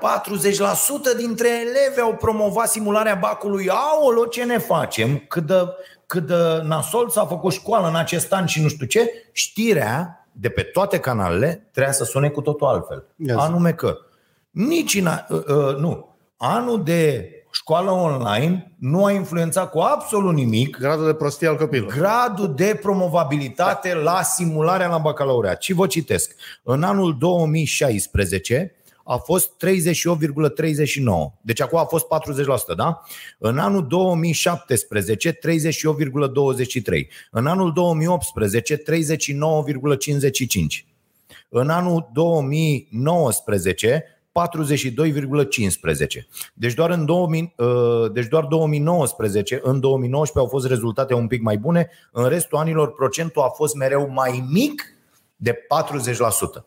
[1.13, 3.69] 40% dintre elevi au promovat simularea bacului.
[3.69, 5.17] Aolo, ce ne facem?
[5.17, 5.67] Cât de,
[6.05, 9.11] cât de nasol s-a făcut școală în acest an și nu știu ce.
[9.31, 13.05] Știrea de pe toate canalele trebuia să sune cu totul altfel.
[13.15, 13.35] Yes.
[13.37, 13.97] Anume că
[14.55, 20.33] nici în, a- uh, uh, nu, anul de școală online nu a influențat cu absolut
[20.33, 21.97] nimic Gradul de prostie al copilului.
[21.97, 25.61] gradul de promovabilitate la simularea la bacalaureat.
[25.61, 26.35] Și vă citesc.
[26.63, 29.53] În anul 2016 a fost 38,39.
[31.41, 32.05] Deci acum a fost
[32.73, 33.01] 40%, da?
[33.39, 35.37] În anul 2017 38,23.
[37.31, 38.83] În anul 2018 39,55.
[41.49, 46.27] În anul 2019 42,15.
[46.53, 51.41] Deci doar în 2000, uh, deci doar 2019, în 2019 au fost rezultate un pic
[51.41, 54.83] mai bune, în restul anilor procentul a fost mereu mai mic
[55.35, 56.65] de 40%.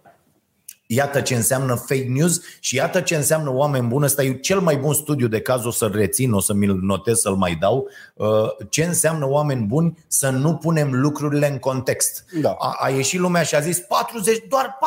[0.91, 4.05] Iată ce înseamnă fake news și iată ce înseamnă oameni buni.
[4.05, 7.19] Ăsta e cel mai bun studiu de caz, o să-l rețin, o să mi-l notez,
[7.19, 7.89] să-l mai dau.
[8.15, 8.27] Uh,
[8.69, 12.25] Ce înseamnă oameni buni să nu punem lucrurile în context.
[12.41, 12.51] Da.
[12.59, 14.79] A, a ieșit lumea și a zis 40, doar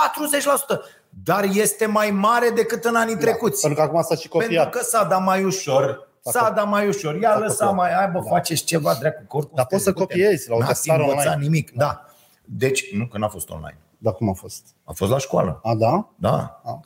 [0.76, 0.80] 40%,
[1.24, 3.62] dar este mai mare decât în anii trecuți.
[3.62, 4.70] Pentru că acum s-a și Pentru copiat.
[4.70, 6.10] că s-a dat mai ușor.
[6.24, 7.16] S-a dat mai ușor.
[7.16, 7.76] Ia S-a lăsa copiat.
[7.76, 8.30] mai, hai bă, Da.
[8.30, 11.26] faceți ceva, dracu, că oricum Dar poți să sunteți copiezi la o N-ați testare învățat
[11.26, 11.44] online.
[11.44, 12.06] nimic, da.
[12.46, 13.78] Deci, nu, că n-a fost online.
[13.98, 14.64] Dar cum a fost?
[14.84, 15.60] A fost la școală.
[15.64, 16.10] A, da?
[16.16, 16.86] Da, A, ok.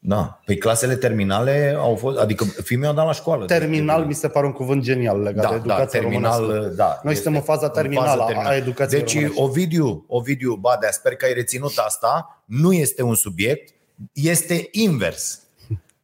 [0.00, 0.40] Da.
[0.44, 3.44] Păi clasele terminale au fost, adică fii meu a dat la școală.
[3.44, 6.74] Terminal mi se pare un cuvânt genial legat de da, da, educația terminal, românească.
[6.74, 7.00] da.
[7.02, 9.42] Noi suntem în faza terminală a educației Deci, românești.
[9.42, 13.74] Ovidiu, Ovidiu Badea, sper că ai reținut asta, nu este un subiect,
[14.12, 15.42] este invers.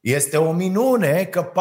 [0.00, 1.52] Este o minune că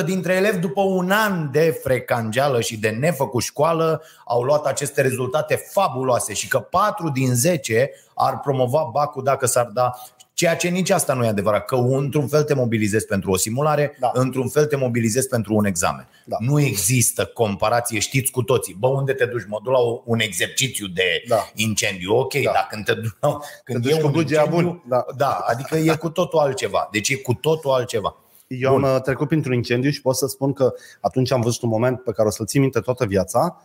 [0.00, 5.02] 40% dintre elevi după un an de frecangeală și de nefăcut școală au luat aceste
[5.02, 9.92] rezultate fabuloase și că 4 din 10 ar promova bacul dacă s-ar da
[10.38, 13.96] Ceea ce nici asta nu e adevărat, că într-un fel te mobilizezi pentru o simulare,
[14.00, 14.10] Da.
[14.14, 16.08] într-un fel te mobilizezi pentru un examen.
[16.26, 16.36] Da.
[16.40, 18.76] Nu există comparație, știți cu toții.
[18.78, 19.44] Bă, unde te duci?
[19.48, 21.50] Mă duc la o- un exercițiu de Da.
[21.54, 22.12] incendiu.
[22.16, 22.50] Ok, Da.
[22.52, 24.82] dar când te duci, la- când duci e cu un bugeia incendiu, bun.
[24.88, 25.04] Da.
[25.16, 26.88] da, adică e cu totul altceva.
[26.92, 28.16] Deci e cu totul altceva.
[28.46, 31.68] Eu am uh, trecut printr-un incendiu și pot să spun că atunci am văzut un
[31.68, 33.62] moment pe care o să-l țin minte toată viața.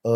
[0.00, 0.12] Uh,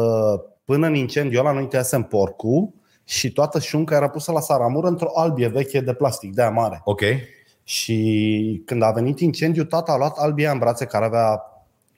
[0.64, 2.69] Până în incendiu ăla noi tăiasem porcul
[3.05, 6.81] și toată șunca era pusă la saramură într-o albie veche de plastic, de aia mare.
[6.85, 7.01] Ok?
[7.64, 11.43] Și când a venit incendiu, tata a luat albia în brațe care avea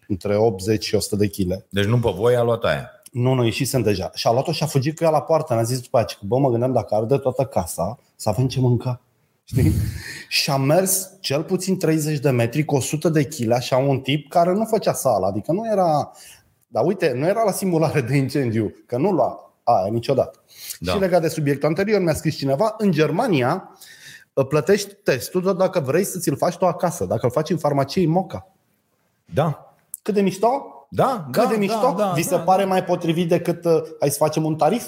[0.09, 1.65] între 80 și 100 de kg.
[1.69, 2.91] Deci nu pe voi a luat aia.
[3.13, 4.11] Nu, noi ieșisem deja.
[4.15, 5.55] Și a luat-o și a fugit cu ea la poartă.
[5.55, 8.61] Ne-a zis după aceea că, bă, mă gândeam dacă arde toată casa, să avem ce
[8.61, 9.01] mânca.
[9.49, 9.73] Știi?
[10.29, 14.29] și a mers cel puțin 30 de metri cu 100 de kg, așa un tip
[14.29, 15.27] care nu făcea sală.
[15.27, 16.13] Adică nu era...
[16.69, 20.39] Dar uite, nu era la simulare de incendiu, că nu lua Aia niciodată.
[20.79, 20.93] Da.
[20.93, 23.79] Și legat de subiectul anterior, mi-a scris cineva, în Germania
[24.33, 27.59] uh, plătești testul doar dacă vrei să ți-l faci tu acasă, dacă îl faci în
[27.59, 28.49] farmacie în Moca.
[29.25, 29.75] Da.
[30.03, 30.49] Cât de mișto?
[30.89, 31.95] Da, Cât da, de mișto?
[31.97, 34.87] Da, da, Vi se da, pare mai potrivit decât uh, hai să facem un tarif?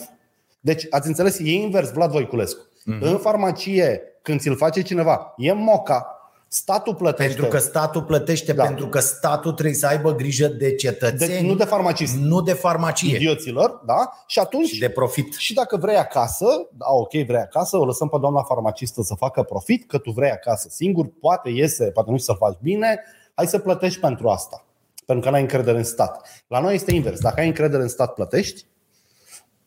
[0.60, 2.66] Deci, ați înțeles, e invers, Vlad Voiculescu.
[2.84, 2.96] Mhm.
[2.96, 3.02] Mm-hmm.
[3.02, 6.17] În farmacie, când ți-l face cineva, e moca,
[6.48, 7.32] statul plătește.
[7.32, 8.64] Pentru că statul plătește, Da.
[8.64, 12.52] pentru că statul trebuie să aibă grijă de cetățeni, de, nu de farmacist, nu de
[12.52, 14.11] farmacie idioților, da?
[14.26, 15.34] Și atunci, și de profit.
[15.34, 19.42] și dacă vrei acasă, da, ok, vrei acasă, o lăsăm pe doamna farmacistă să facă
[19.42, 23.00] profit, că tu vrei acasă singur, poate iese, poate nu știu să faci bine,
[23.34, 24.64] hai să plătești pentru asta.
[25.06, 26.28] Pentru că n-ai încredere în stat.
[26.46, 27.20] La noi este invers.
[27.20, 28.66] Dacă ai încredere în stat, plătești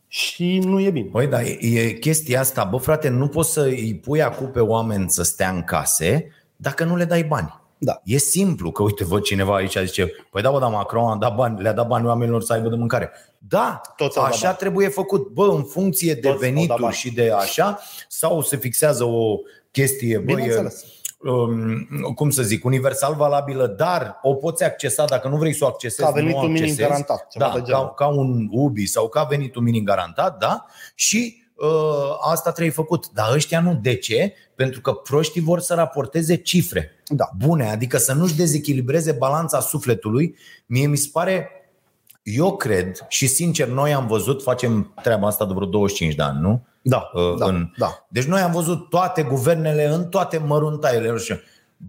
[0.08, 1.10] și nu e bine.
[1.10, 4.60] Păi da, e, e chestia asta, bă frate, nu poți să îi pui acum pe
[4.60, 7.60] oameni să stea în case dacă nu le dai bani.
[7.78, 8.02] Da.
[8.04, 11.36] E simplu, că uite, văd cineva aici zice, păi da, bă, da, Macron a dat
[11.36, 13.12] bani, le-a dat bani oamenilor să aibă de mâncare.
[13.38, 14.58] Da, Toți au dat așa bani.
[14.58, 16.94] trebuie făcut, bă, în funcție de Toți au dat venituri bani.
[16.94, 19.36] și de așa, sau se fixează o
[19.72, 20.84] chestie, bă, e, Bineînțeles.
[21.20, 25.68] um, cum să zic, universal valabilă, dar o poți accesa dacă nu vrei să o
[25.68, 26.02] accesezi.
[26.08, 26.88] Ca venitul nu o minim accesezi.
[26.90, 27.82] garantat, ceva Da, de genul.
[27.82, 30.66] ca, ca un UBI sau ca venitul minim garantat, da?
[30.96, 31.68] Și uh,
[32.32, 33.10] asta trebuie făcut.
[33.10, 33.80] Dar ăștia nu.
[33.82, 34.34] De ce?
[34.62, 37.30] Pentru că proștii vor să raporteze cifre Da.
[37.38, 40.36] bune, adică să nu-și dezechilibreze balanța sufletului.
[40.66, 41.50] Mie mi se pare,
[42.24, 46.40] eu cred și sincer, noi am văzut, facem treaba asta de vreo 25 de ani,
[46.42, 46.66] nu?
[46.82, 48.06] Da, Uh, da, în- da.
[48.10, 51.18] Deci noi am văzut toate guvernele în toate măruntaiele.
[51.18, 51.34] Și,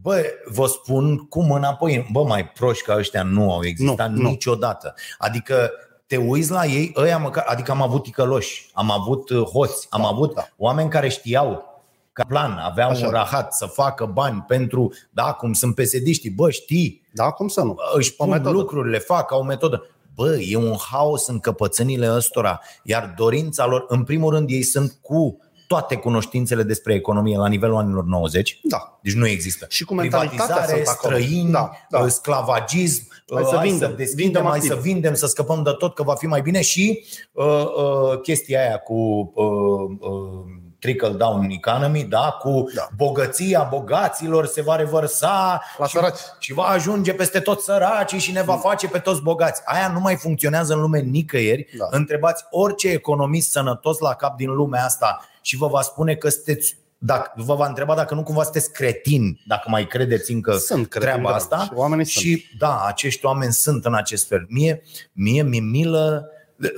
[0.02, 4.28] Bă, vă spun cum înapoi, bă, mai proști ca ăștia nu au existat Nu, nu.
[4.28, 4.94] niciodată.
[5.18, 5.70] Adică
[6.06, 10.04] te uiți la ei, ăia măcar, adică am avut ticăloși, am avut uh, hoți, am
[10.04, 10.46] avut da.
[10.56, 11.71] oameni care știau
[12.12, 13.06] ca plan, aveau Așa.
[13.06, 17.60] un rahat să facă bani pentru, da, cum sunt pesediștii, bă, știi, Da, cum să
[17.62, 17.76] nu?
[17.94, 18.50] își O pun metodă.
[18.50, 19.86] lucrurile, fac, au o metodă.
[20.14, 24.98] Bă, e un haos în căpățânile ăstora, iar dorința lor, în primul rând, ei sunt
[25.02, 28.60] cu toate cunoștințele despre economie la nivelul anilor 90.
[28.62, 28.98] Da.
[29.02, 29.66] Deci nu există.
[29.68, 31.14] Și cu mentalitatea Privatizare, sunt acolo.
[31.16, 32.08] străini, Da, da.
[32.08, 34.74] sclavagism, Hai să hai vindem, să deschidem, vindem hai active.
[34.74, 38.60] să vindem, să scăpăm de tot, că va fi mai bine și uh, uh, chestia
[38.60, 38.94] aia cu
[39.34, 42.36] uh, uh, trickle-down economy, da?
[42.40, 42.80] cu Da.
[42.80, 42.88] da.
[42.96, 46.18] bogăția bogaților se va revărsa La și, săraci.
[46.38, 49.62] și va ajunge peste toți săracii și ne va face pe toți bogați.
[49.64, 51.66] Aia nu mai funcționează în lume nicăieri.
[51.78, 51.86] Da.
[51.90, 56.76] Întrebați orice economist sănătos la cap din lumea asta și vă va spune că sunteți
[57.04, 61.10] dacă, vă va întreba dacă nu cumva sunteți cretini, dacă mai credeți încă Sunt cretini,
[61.12, 61.34] treaba da.
[61.36, 61.58] asta.
[61.58, 62.24] Și oamenii sunt.
[62.24, 64.46] și da, acești oameni sunt în acest fel.
[64.48, 66.26] Mie, mie mi-e milă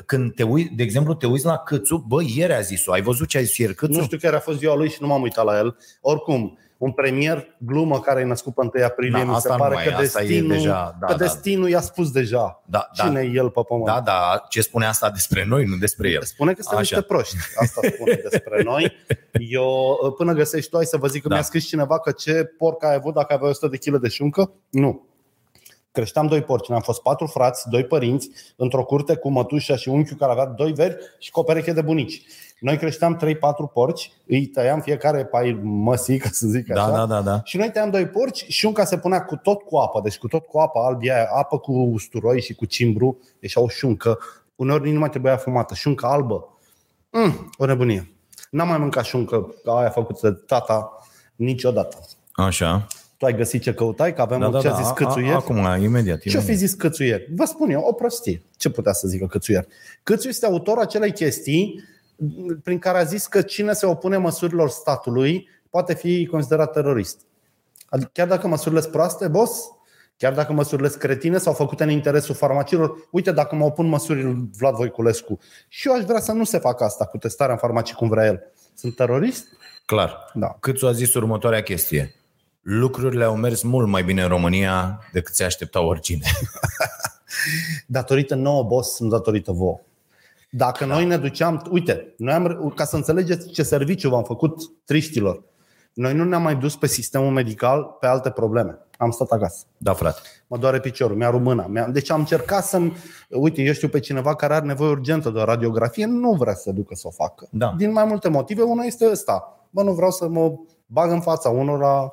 [0.07, 3.29] când te uiți, de exemplu, te uiți la Câțu, bă, ieri a zis-o, ai văzut
[3.29, 3.99] ce a zis ieri Câțu?
[3.99, 5.77] Nu știu care a fost ziua lui și nu m-am uitat la el.
[6.01, 9.59] Oricum, un premier glumă care e născut pe 1 aprilie, Da, mi se asta nu
[9.59, 11.19] pare mai că e, asta e destinul, deja- da, că da.
[11.19, 13.05] destinul i-a spus deja Da, da.
[13.05, 13.87] cine e el pe pământ.
[13.87, 16.23] Da, da, ce spune asta despre noi, nu despre el.
[16.23, 16.81] Spune că sunt Așa.
[16.81, 17.37] niște proști.
[17.57, 18.93] Asta spune despre noi.
[19.49, 21.35] Eu, până găsești tu, ai să vă zic că Da.
[21.35, 24.53] mi-a scris cineva că ce porc ai avut dacă aveai 100 de kg de șuncă.
[24.71, 25.07] Nu.
[25.95, 26.71] Creșteam doi porci.
[26.71, 30.73] Am fost patru frați, doi părinți, într-o curte cu mătușa și unchiul care avea doi
[30.73, 32.23] veri și cu o pereche de bunici.
[32.61, 36.97] Noi creșteam 3-4 porci, îi tăiam fiecare pai măsii, ca să zic Da, așa.
[36.97, 37.41] da, da, da.
[37.45, 40.29] Și noi tăiam doi porci și unca se punea cu tot cu apă, deci cu
[40.29, 44.19] tot cu apă albie aia, apă cu usturoi și cu cimbru, ieșea o șuncă.
[44.57, 46.59] Uneori nici nu mai trebuia fumată, șuncă albă.
[47.11, 48.13] Mm, o nebunie.
[48.51, 50.93] N-am mai mâncat șuncă ca aia făcută de tata
[51.37, 51.97] niciodată.
[52.33, 52.87] Așa.
[53.17, 54.77] Tu ai găsit ce căutai, că avem Da, da, ce a da.
[54.77, 55.33] zis A- câțuieri?
[55.33, 56.19] a- Acum, imediat.
[56.21, 56.57] Ce-o fi imediat.
[56.59, 57.21] zis Câțuier?
[57.35, 58.43] Vă spun eu, o prostie.
[58.57, 59.67] Ce putea să zică Câțuier?
[60.03, 61.83] Câțu este autorul acelei chestii
[62.63, 67.21] prin care a zis că cine se opune măsurilor statului poate fi considerat terorist.
[67.89, 69.61] Adică chiar dacă măsurile sunt proaste, boss,
[70.17, 74.37] chiar dacă măsurile sunt cretine sau făcute în interesul farmacilor, uite, dacă mă opun măsurile
[74.59, 77.95] Vlad Voiculescu și eu aș vrea să nu se facă asta cu testarea în farmacii
[77.95, 78.43] cum vrea el.
[78.75, 79.47] Sunt terorist?
[79.87, 80.31] Clar.
[80.35, 80.57] Da.
[80.61, 82.15] Câțu a zis următoarea chestie.
[82.65, 86.27] Lucrurile au mers mult mai bine în România decât se aștepta oricine.
[87.87, 89.81] datorită nouă, boss, nu datorită vouă.
[90.51, 95.43] Dacă noi ne duceam, uite, noi am, ca să înțelegeți ce serviciu v-am făcut triștilor,
[95.95, 98.79] noi nu ne-am mai dus pe sistemul medical pe alte probleme.
[98.97, 99.65] Am stat acasă.
[99.77, 100.21] Da, frate.
[100.47, 101.67] Mă doare piciorul, mi-a mâna.
[101.67, 101.89] Mi-a...
[101.89, 102.81] Deci am încercat să
[103.29, 106.61] Uite, eu știu pe cineva care are nevoie urgentă de o radiografie, nu vrea să
[106.63, 107.49] se ducă să o facă.
[107.51, 107.75] Da.
[107.77, 108.63] Din mai multe motive.
[108.63, 109.67] Una este ăsta.
[109.71, 110.53] Bă, nu vreau să mă
[110.87, 112.13] bag în fața unora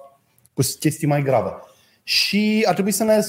[0.53, 1.49] cu chestii mai grave.
[2.03, 3.21] Și ar trebui să ne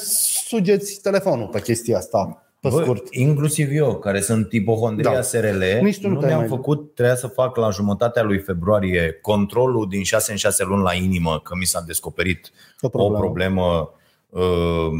[0.48, 3.14] sugeți telefonul pe chestia asta, pe Bă, scurt.
[3.14, 5.16] inclusiv eu, care sunt tipohondria Da.
[5.16, 5.22] da.
[5.22, 8.38] SRL, Nici tu nu nu te-ai mi-am mai- făcut, trebuia să fac la jumătatea lui
[8.38, 12.88] februarie controlul din 6 în 6 luni la inimă, că mi s-a descoperit O o
[12.88, 13.18] problemă.
[13.18, 13.92] problemă,
[14.28, 14.90] uh,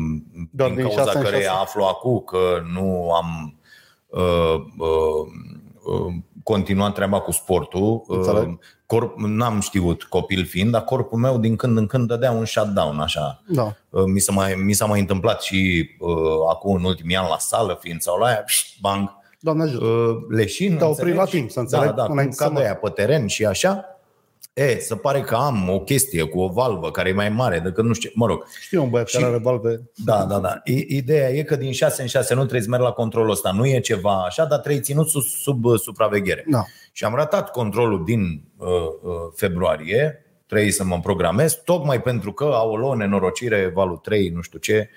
[0.50, 1.58] Doar din din cauza șase în care șase?
[1.60, 3.58] aflu acum că nu am
[4.06, 5.26] uh, uh,
[5.84, 8.02] uh, continuat treaba cu sportul.
[8.06, 8.48] Înțeleg.
[8.48, 8.54] Uh,
[8.86, 12.98] corp, n-am știut copil fiind, dar corpul meu din când în când dădea un shutdown
[13.00, 13.42] așa.
[13.48, 13.74] Da.
[13.90, 16.14] Uh, Mi s-a mai, mi s-a mai întâmplat și uh,
[16.50, 19.84] acum în ultimii ani la sală, fiind sau la aia, pșt, bang, Doamne ajută.
[19.84, 20.76] uh, leșin.
[20.76, 21.18] Te-a oprit înțelegi?
[21.18, 23.44] la timp, să înțeleg, Da, da, cum înainte să cad mă- aia pe teren și
[23.46, 23.84] așa.
[24.54, 27.84] E, se pare că am o chestie cu o valvă care e mai mare decât
[27.84, 28.14] nu știu ce.
[28.18, 29.80] Mă rog, Știu un băiat Și- care are valve.
[30.04, 30.60] da, da, da.
[30.64, 33.52] I- Ideea e că din 6 în 6 nu trebuie să mergi la controlul ăsta.
[33.52, 36.44] Nu e ceva așa, dar trebuie ținut sub, sub uh, supraveghere.
[36.48, 36.64] Da.
[36.92, 42.44] Și am ratat controlul din uh, uh, februarie, trebuie să mă programez, tocmai pentru că
[42.44, 44.88] au o nenorocire, valul 3, nu știu ce,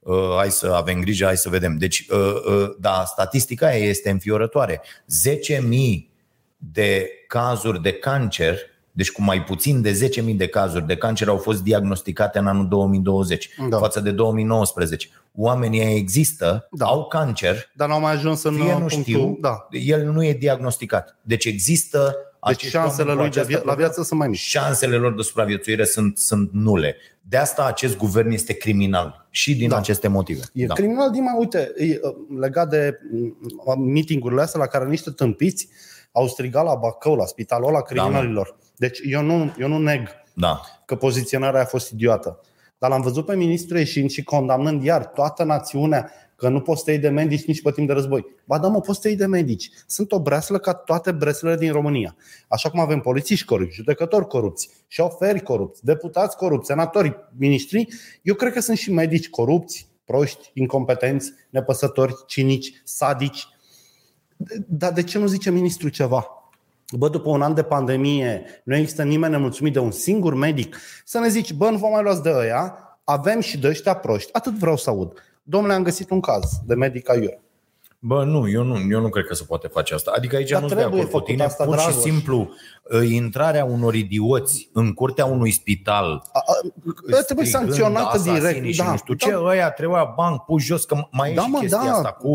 [0.00, 1.76] uh, hai să avem grijă, hai să vedem.
[1.78, 4.82] Deci, uh, uh, da, statistica aia este înfiorătoare.
[5.06, 6.10] 10.000
[6.56, 8.58] de cazuri de cancer,
[8.96, 12.68] deci cu mai puțin de 10.000 de cazuri de cancer au fost diagnosticate în anul
[12.68, 13.78] 2020 Da.
[13.78, 15.08] față de 2019.
[15.34, 16.84] Oamenii ăia există, Da.
[16.86, 19.02] au cancer, Dar n-au mai ajuns în fie uh, nu punctul...
[19.02, 19.68] știu, Da.
[19.70, 21.16] el nu e diagnosticat.
[21.22, 24.28] Deci există Deci acești șansele oameni cu lui de această via- la viață sunt mai
[24.28, 24.38] mici.
[24.38, 26.96] șansele lor de supraviețuire sunt, sunt nule.
[27.28, 29.76] De asta acest guvern este criminal și din Da.
[29.76, 30.40] aceste motive.
[30.52, 30.74] E da.
[30.74, 35.68] criminal din mai, uite, e, uh, legat de mm, meetingurile astea la care niște tâmpiți
[36.12, 38.56] au strigat la Bacău, la spitalul ăla criminalilor.
[38.76, 40.60] Deci eu nu, eu nu neg da.
[40.84, 42.40] că poziționarea a fost idiotă.
[42.78, 46.90] Dar l-am văzut pe ministru ieșind și condamnând iar toată națiunea că nu poți să
[46.90, 48.26] iei de medici nici pe timp de război.
[48.44, 49.70] Ba da, mă, poți să iei de medici.
[49.86, 52.16] Sunt o breaslă ca toate breslele din România.
[52.48, 57.88] Așa cum avem polițiști corupți, judecători corupți, șoferi corupți, deputați corupți, senatori, ministri,
[58.22, 63.48] eu cred că sunt și medici corupți, proști, incompetenți, nepăsători, cinici, sadici.
[64.68, 66.26] Dar de ce nu zice ministrul ceva?
[66.92, 70.76] Bă, după un an de pandemie, nu există nimeni nemulțumit de un singur medic.
[71.04, 74.32] Să ne zici, bă, nu vă mai luați de ăia, avem și de ăștia proști.
[74.32, 75.12] Atât vreau să aud.
[75.42, 77.40] Domnule, am găsit un caz de medic aiurea.
[77.98, 80.12] Bă, nu eu, nu, eu nu cred că se poate face asta.
[80.16, 81.44] Adică aici Dar nu sunt de trebuie acord cu făcut tine.
[81.48, 82.02] asta, Pur și Dragoș.
[82.02, 82.50] simplu,
[82.82, 86.52] uh, intrarea unor idioți în curtea unui spital A, a,
[87.18, 88.64] ă, trebuie strigând sancționată asasinii direct.
[88.72, 89.26] Și Da, nu știu da.
[89.26, 91.90] ce, ăia trebuia banc pus jos, că mai e Da, și mă, chestia da.
[91.92, 92.28] asta cu...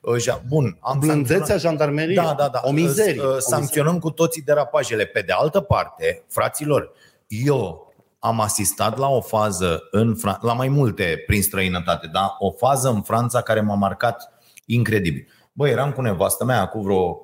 [0.00, 2.16] uh, ja- Bun, am Blândețea sancționat- jandarmeriei.
[2.16, 2.60] Da, da, da.
[2.64, 3.12] O mizerie.
[3.12, 3.40] Uh, O mizerie.
[3.40, 5.04] Sancționăm cu toții derapajele.
[5.04, 6.90] Pe de altă parte, fraților,
[7.26, 12.36] eu am asistat la o fază în Fran- la mai multe prin străinătate, da?
[12.38, 14.32] O fază în Franța care m-a marcat
[14.66, 15.26] incredibil.
[15.52, 17.18] Băi, eram cu nevastă mea acum vreo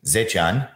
[0.00, 0.68] 10 ani.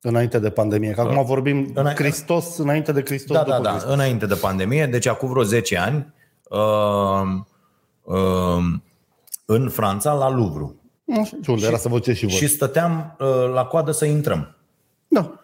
[0.00, 0.90] Înainte de pandemie.
[0.90, 3.36] Că acum vorbim Îna- Hristos înainte de Hristos.
[3.36, 3.92] Da, da, după da, Hristos.
[3.92, 7.22] înainte de pandemie, deci acum vreo 10 ani, uh,
[8.02, 8.64] uh,
[9.46, 10.74] în Franța, la Louvre.
[11.04, 12.34] Nu știu unde era să vă ce și voi.
[12.34, 14.56] Și stăteam uh, la coadă să intrăm.
[15.08, 15.37] Da.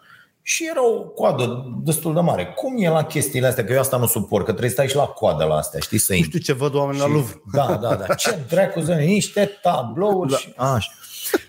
[0.47, 2.47] Și era o coadă destul de mare.
[2.47, 3.65] Cum e la chestiile astea?
[3.65, 5.99] Că eu asta nu suport, că trebuie să stai și la coadă la astea, știi,
[5.99, 6.41] să Nu intri.
[6.41, 7.43] știu ce văd oameni la Louvre.
[7.53, 8.15] Da, da, da.
[8.15, 10.37] Ce dracu să niște tablouri da.
[10.37, 10.93] și așa.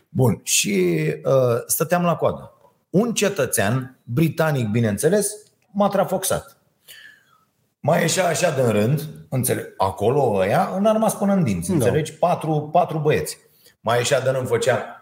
[0.09, 0.39] Bun.
[0.43, 2.51] Și uh, stăteam la coadă.
[2.89, 5.31] Un cetățean, britanic, bineînțeles,
[5.71, 6.57] m-a trafoxat.
[7.79, 11.73] Mai ieșea așa de rând, înțeleg, acolo ăia, înarmați până în dinți, Da.
[11.73, 12.13] înțelegi?
[12.13, 13.37] Patru, patru băieți.
[13.81, 14.94] Mai ieșea de rând, făcea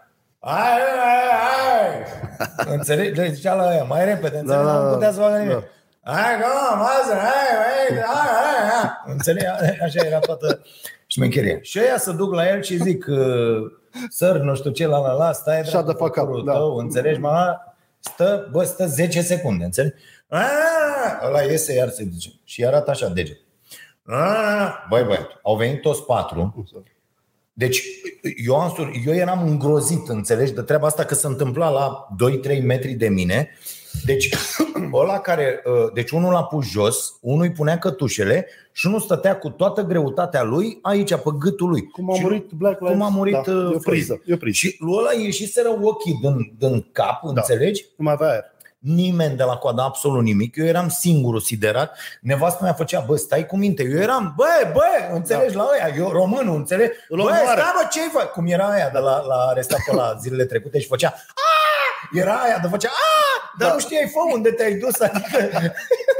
[0.46, 2.74] Hai, hai, hai!
[2.74, 3.20] Înțelegi?
[3.20, 4.64] Le zicea la aia, mai repede, înțelegi?
[4.64, 4.92] Da, da, nu da.
[4.94, 5.54] putea să facă nimic.
[5.54, 6.12] Da.
[6.12, 8.90] Hai, come, hai, hai, hai, hai, hai, hai.
[9.06, 9.46] Înțelegi?
[9.82, 10.62] Așa era toată
[11.06, 11.58] șmecheria.
[11.62, 13.72] Și ăia să duc la el și zic, uh,
[14.08, 16.52] săr, nu știu ce, la la la, stai Shut the dracu, fuck up, părul da.
[16.52, 17.76] tău, înțelegi, mama?
[17.98, 19.94] Stă, bă, stă 10 secunde, înțelegi?
[20.28, 23.38] Aaa, ăla iese iar se duce și arată așa deget.
[24.06, 26.66] Aaa, Băi, băi, au venit toți patru.
[27.56, 27.82] Deci
[28.46, 32.06] eu, am, sur- eu eram îngrozit, înțelegi, de treaba asta că se întâmpla la
[32.58, 33.50] 2-3 metri de mine.
[34.04, 34.28] Deci
[34.92, 39.38] ăla care, uh, deci unul l-a pus jos, unul îi punea cătușele și unul stătea
[39.38, 41.86] cu toată greutatea lui aici pe gâtul lui.
[41.86, 43.82] Cum a Și murit Black Lives cum a murit da, uh, e o Floyd.
[43.82, 44.56] priză, e o priză.
[44.56, 47.28] Și lui ăla ieșiseră ochii din, din cap, Da.
[47.34, 47.84] înțelegi?
[47.96, 48.44] Nu mai avea aer.
[48.86, 50.56] Nimeni de la coadă, absolut nimic.
[50.56, 51.98] Eu eram singurul siderat.
[52.20, 53.82] Nevastă mea făcea, bă, stai cu minte.
[53.82, 55.62] Eu eram, bă, bă, înțelegi, da.
[55.62, 56.90] la ăia, eu românul, înțelegi?
[57.08, 57.60] Îl Bă, omoară.
[57.60, 58.18] stai, bă, ce-i fă?
[58.32, 62.34] Cum era aia de la, la arestat pe la zilele trecute și făcea, "Aaa!" era
[62.34, 63.74] aia de făcea, "Aaa!" dar Da.
[63.74, 65.38] nu știai, fă, unde te-ai dus, adică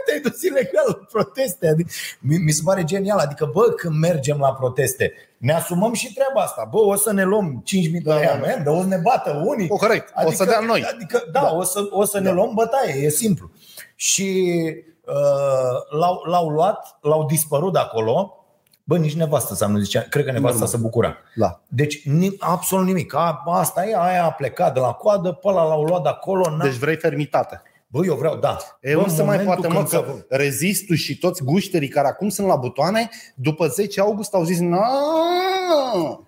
[0.05, 1.69] te-ai dus ilegal la proteste.
[1.69, 1.91] Adică,
[2.21, 6.41] mi, mi se pare genial, adică, bă, când mergem la proteste, ne asumăm și treaba
[6.41, 6.69] asta.
[6.71, 8.37] Bă, o să ne luăm 5.000 de Da, lei da, da.
[8.37, 9.67] amendă, o să ne bată unii.
[9.71, 10.13] O, corect.
[10.25, 10.85] O să dea noi.
[10.95, 11.55] Adică, da, da.
[11.55, 13.51] O, să, o să ne luăm bătaie, e simplu.
[13.95, 14.61] Și
[15.07, 18.39] uh, l-au, l-au luat, l-au dispărut de acolo.
[18.87, 20.69] Bă, nici nevastă să nu zicea, cred că nevasta Normal.
[20.69, 21.17] se bucura.
[21.35, 21.61] Da.
[21.69, 23.15] Deci ni, absolut nimic.
[23.15, 26.51] A, asta e, aia a plecat de la coadă, pe ăla l-au luat de acolo.
[26.51, 26.65] N-a...
[26.65, 27.63] Deci vrei fermitate.
[27.95, 28.57] Bă, eu vreau, da.
[28.81, 31.43] E, Bă, nu în se mai momentul poate, mă, când că se- rezistul și toți
[31.45, 34.87] gușterii care acum sunt la butoane, după 10 august au zis, "Na,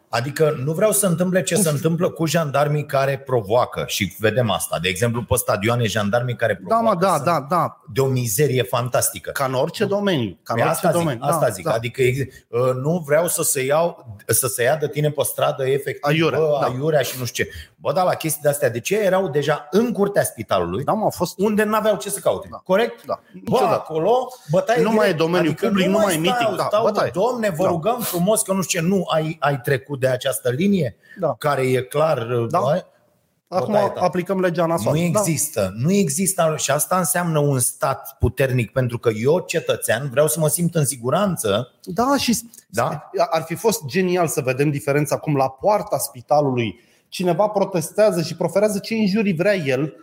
[0.09, 4.79] Adică nu vreau să întâmple ce se întâmplă cu jandarmii care provoacă și vedem asta.
[4.83, 7.81] De exemplu, pe stadioane, jandarmii care Da, provoacă mă, da, sunt da, da.
[7.93, 9.31] de o mizerie fantastică.
[9.31, 10.39] Ca în orice domeniu.
[10.43, 11.21] Ca în Păi orice asta zic, domeniu.
[11.25, 11.65] asta da, zic.
[11.65, 11.73] da.
[11.73, 12.03] Adică
[12.49, 16.39] uh, nu vreau să se iau să se ia de tine pe stradă efectiv Aiurea,
[16.39, 16.67] bă, da.
[16.67, 17.51] aiurea și nu știu ce.
[17.77, 21.07] Bă, da, la chestii de astea, de ce erau deja în curtea spitalului, Da, mă,
[21.07, 22.49] a fost unde n-aveau ce să caute.
[22.51, 22.57] Da.
[22.57, 23.05] Corect?
[23.07, 23.21] Da.
[23.33, 23.75] Bă, Niciodată.
[23.75, 25.15] acolo bătaie Nu mai direct.
[25.15, 27.11] e domeniu adică public, nu mai e stau, meeting, da, stau, bătaie.
[27.15, 27.69] bă, domne, vă Da.
[27.69, 31.35] rugăm frumos că nu știu ce, nu ai, ai trecut de această linie Da.
[31.39, 32.59] care e clar Da.
[32.61, 32.85] bă,
[33.49, 34.01] Acum bătaie ta.
[34.01, 34.99] aplicăm legea nasoală.
[34.99, 35.19] nu Da.
[35.21, 40.41] există, nu există și asta înseamnă un stat puternic pentru că eu, cetățean, vreau să
[40.41, 43.11] mă simt în siguranță Da, și Da.
[43.31, 46.81] ar fi fost genial să vedem diferența acum la poarta spitalului.
[47.09, 49.95] Cineva protestează și proferează ce injurii vrea el,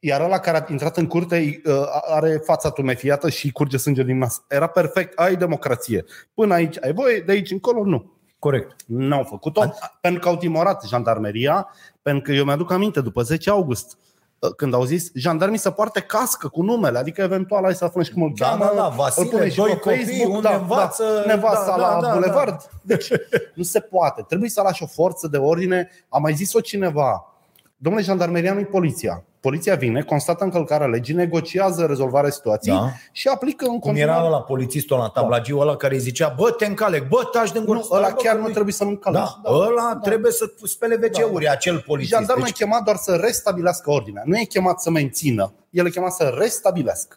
[0.00, 1.72] iar ăla care a intrat în curte uh,
[2.08, 4.42] are fața tumefiată și curge sânge din nas.
[4.48, 6.04] Era perfect, ai democrație.
[6.34, 8.12] Până aici ai voie, de aici încolo nu.
[8.42, 8.76] Corect.
[8.86, 11.68] N-au făcut-o pentru că au timorat jandarmeria,
[12.02, 13.98] pentru că eu mi-aduc aminte, după 10 august,
[14.38, 18.02] uh, când au zis, jandarmii să poarte cască cu numele, adică eventual hai să aflăm
[18.02, 20.34] și cum îl Da, cheamă, da, da, îl Vasile, pune și doi pe copii, Facebook,
[20.34, 22.70] unde da, învață, da, nevasta da, da, la da, bulevard.
[22.82, 23.08] Deci
[23.54, 24.22] nu se poate.
[24.22, 25.88] Trebuie să lași o forță de ordine.
[26.08, 27.34] A mai zis-o cineva.
[27.76, 29.24] Domnule, jandarmeria nu poliția.
[29.42, 32.88] Poliția vine, constată încălcarea legii, negociază rezolvarea situației Da.
[33.12, 34.20] și aplică în Cum continuare.
[34.20, 37.64] era la polițistul la tablagiu ăla care îi zicea, bă, te încalec, bă, taci din
[37.64, 37.78] gură.
[37.78, 39.16] Nu, ăla Stai, bă, chiar că nu nu-i- trebuie să nu încalci.
[39.16, 42.14] Da, ăla trebuie să spele WC-uri, acel polițist.
[42.14, 44.22] Jandarmul Deci, e chemat doar să restabilească ordinea.
[44.26, 45.52] Nu e chemat să mențină.
[45.70, 47.16] El e chemat să restabilească.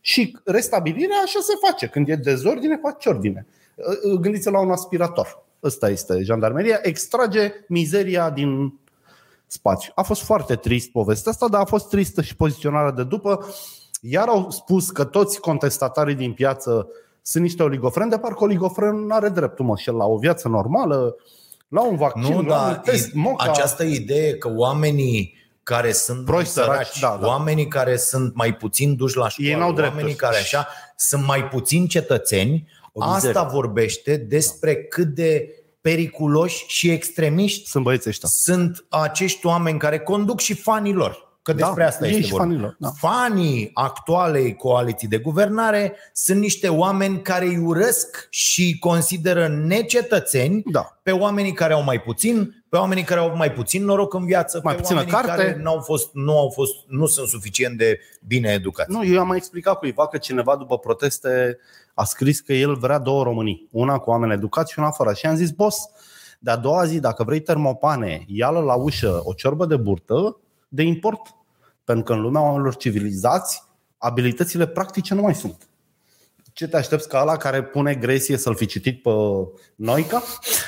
[0.00, 1.86] Și restabilirea așa se face.
[1.86, 3.46] Când e dezordine, faci ordine.
[4.20, 5.42] Gândiți la un aspirator.
[5.62, 6.78] Ăsta este jandarmeria.
[6.82, 8.78] Extrage mizeria din
[9.52, 9.92] spațiu.
[9.94, 13.46] A fost foarte trist povestea asta, dar a fost tristă și poziționarea de după.
[14.00, 16.86] Iar au spus că toți contestatarii din piață
[17.22, 20.48] sunt niște oligofreni, de parcă oligofren nu are dreptul, mă, și el la o viață
[20.48, 21.16] normală,
[21.68, 23.50] la un vaccin, nu, la un dar test, i- moca.
[23.50, 27.26] această idee că oamenii care sunt Proști, mai săraci, săraci, da, da.
[27.26, 29.96] oamenii care sunt mai puțin duși la școală, Ei n-au drepturi.
[29.96, 33.28] oamenii care așa sunt mai puțin cetățeni, O mizerie.
[33.38, 35.48] asta vorbește despre cât de
[35.82, 38.28] periculoși și extremiști Sunt băieții ăștia.
[38.32, 40.92] sunt acești oameni care conduc și fanii
[41.44, 41.56] lor.
[41.56, 42.44] Că Da, despre asta ei este și vorba.
[42.44, 42.88] fanii lor, da.
[42.88, 50.98] Fanii actualei coaliții de guvernare sunt niște oameni care îi urăsc și consideră necetățeni Da.
[51.02, 54.60] pe oamenii care au mai puțin, pe oamenii care au mai puțin noroc în viață,
[54.64, 55.42] Mai pe puțină oamenii carte.
[55.42, 58.90] care n-au fost, nu, au fost, nu sunt suficient de bine educați.
[58.90, 61.58] Nu, eu am mai explicat cuiva că cineva după proteste
[61.94, 63.68] a scris că el vrea două Românii.
[63.70, 65.12] Una cu oameni educați și una fără.
[65.12, 65.78] Și am zis, boss,
[66.38, 70.36] de a doua zi, dacă vrei termopane, ia-l la ușă o ciorbă de burtă
[70.72, 71.34] de import.
[71.84, 73.62] Pentru că în lumea oamenilor civilizați,
[73.98, 75.66] abilitățile practice nu mai sunt.
[76.52, 79.10] Ce te aștepți ca ăla care pune gresie să-l fi citit pe
[79.74, 80.22] Noica?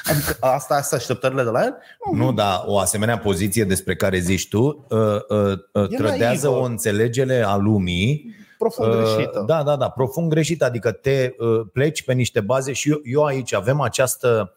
[0.04, 1.76] Adică asta sunt așteptările de la el?
[2.12, 6.60] Nu, dar o asemenea poziție despre care zici tu uh, uh, uh, E trădează naivă.
[6.60, 9.38] o înțelegere a lumii Profund greșită.
[9.38, 10.62] Uh, Da, da, da, profund greșit.
[10.62, 14.54] Adică te uh, pleci pe niște baze și eu, eu aici avem această,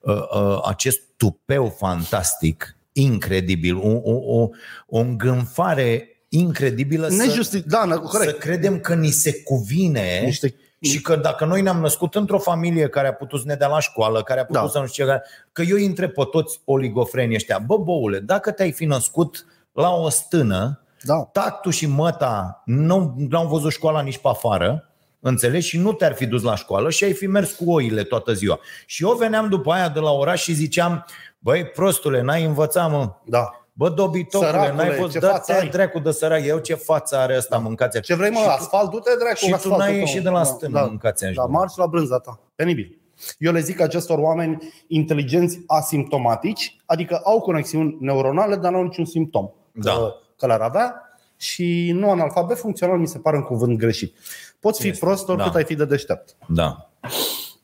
[0.00, 4.48] uh, uh, acest tupeu fantastic, incredibil, o, o, o,
[4.86, 8.38] o îngânfare incredibilă să, Nejusti- da, na- să corect.
[8.38, 13.08] credem că ni se cuvine Niște și că dacă noi ne-am născut într-o familie care
[13.08, 14.68] a putut să ne dea la școală, care a putut Da.
[14.68, 15.22] să nu știu ce,
[15.52, 19.90] că eu îi întreb pe toți oligofrenii ăștia, bă, boule, dacă te-ai fi născut la
[19.94, 21.28] o stână, Da.
[21.32, 25.68] tactul și măta nu n-au văzut școala nici pe afară, înțelegi?
[25.68, 28.60] Și nu te-ar fi dus la școală și ai fi mers cu oile toată ziua.
[28.86, 31.04] Și eu veneam după aia de la oraș și ziceam,
[31.40, 33.12] băi, prostule, n-ai învățat, mă.
[33.24, 33.50] Da.
[33.72, 36.74] Bă, dobitocule, Săracule, n-ai fost, ce dă față te ai?" dracu de sărac, eu ce
[36.74, 38.90] față are ăsta, mâncați Ce vrei, mă, și tu- asfalt?
[38.90, 39.98] Du-te, dracu, și tu asfaltul n-ai tău.
[40.00, 42.40] ieșit de la stână, da, mâncați da, marci la brânza ta.
[42.54, 42.98] Penibil.
[43.38, 49.04] Eu le zic acestor oameni inteligenți asimptomatici, adică au conexiuni neuronale, dar nu au niciun
[49.04, 49.92] simptom Da.
[49.92, 50.94] că, că l-ar avea
[51.36, 54.16] și nu analfabet funcțional mi se pare un cuvânt greșit.
[54.60, 55.58] Poți fi Este, prost oricât da.
[55.58, 56.36] ai fi de deștept.
[56.48, 56.90] Da.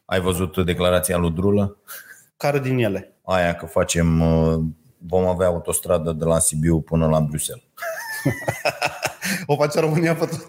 [0.05, 1.77] Ai văzut declarația lui Drulă?
[2.37, 3.17] Care din ele?
[3.25, 4.59] Aia că facem, uh,
[4.99, 7.65] vom avea autostradă de la Sibiu până la Bruxelles.
[9.47, 10.49] O face România pe tot.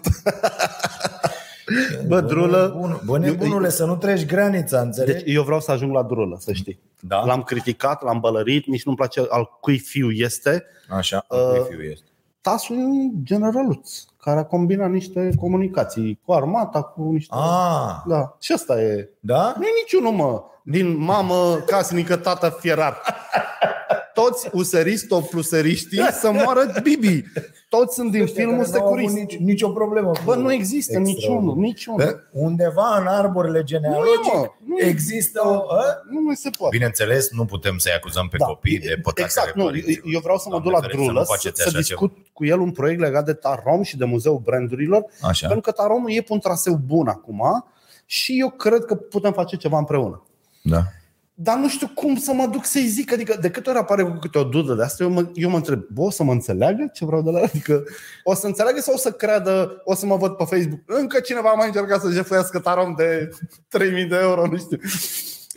[2.06, 2.74] Bă, drulă.
[2.76, 5.24] Bun, bă, nebunule, să nu treci granița, înțelegi?
[5.24, 6.80] Deci eu vreau să ajung la drulă, să știi.
[7.00, 7.24] Da?
[7.24, 10.64] L-am criticat, l-am bălărit, nici nu-mi place al cui fiu este.
[10.88, 12.06] Așa, Uh, uh, fiu este.
[12.40, 17.34] Tasul e un generăluț care a combinat niște comunicații cu armata, cu niște...
[17.36, 19.08] Ah, Da, și asta e.
[19.20, 19.54] da?
[19.56, 22.96] Nu e niciunul, mă, din mamă casnică, tată fierar.
[24.22, 27.24] toți useriști, top pluseriștii să moară Bibi.
[27.68, 29.14] Toți sunt din filmul Care n-au avut securist.
[29.14, 30.12] Nici, nicio problemă.
[30.24, 31.98] Bă, cu nu există niciunul, niciunul.
[32.04, 35.72] Bă, Undeva în arborile genealogice Nu, mă, nu există o...
[35.72, 35.82] A?
[36.10, 36.76] Nu mai se poate.
[36.76, 38.44] Bineînțeles, nu putem să-i acuzăm pe Da.
[38.44, 40.04] copii de păcatele Exact, nu, părinților.
[40.12, 42.16] eu vreau să mă duc Doamne la ferește, Drulă nu să, faceți să așa discut
[42.32, 45.46] cu el un proiect legat de Tarom și de Muzeul Brandurilor, Așa.
[45.46, 47.42] pentru că Taromul e pe un traseu bun acum
[48.06, 50.22] și eu cred că putem face ceva împreună.
[50.62, 50.82] Da.
[51.40, 54.18] Dar nu știu cum să mă duc să-i zic, adică de câte ori apare cu
[54.20, 56.90] câte o dudă de asta, eu mă, eu mă întreb, bă, o să mă înțeleagă
[56.92, 57.44] ce vreau de la el?
[57.44, 57.84] Adică
[58.24, 61.48] o să înțeleagă sau o să creadă, o să mă văd pe Facebook, încă cineva
[61.48, 63.28] a mai încercat să jefuiască tarom de
[63.68, 64.78] 3000 de euro, nu știu.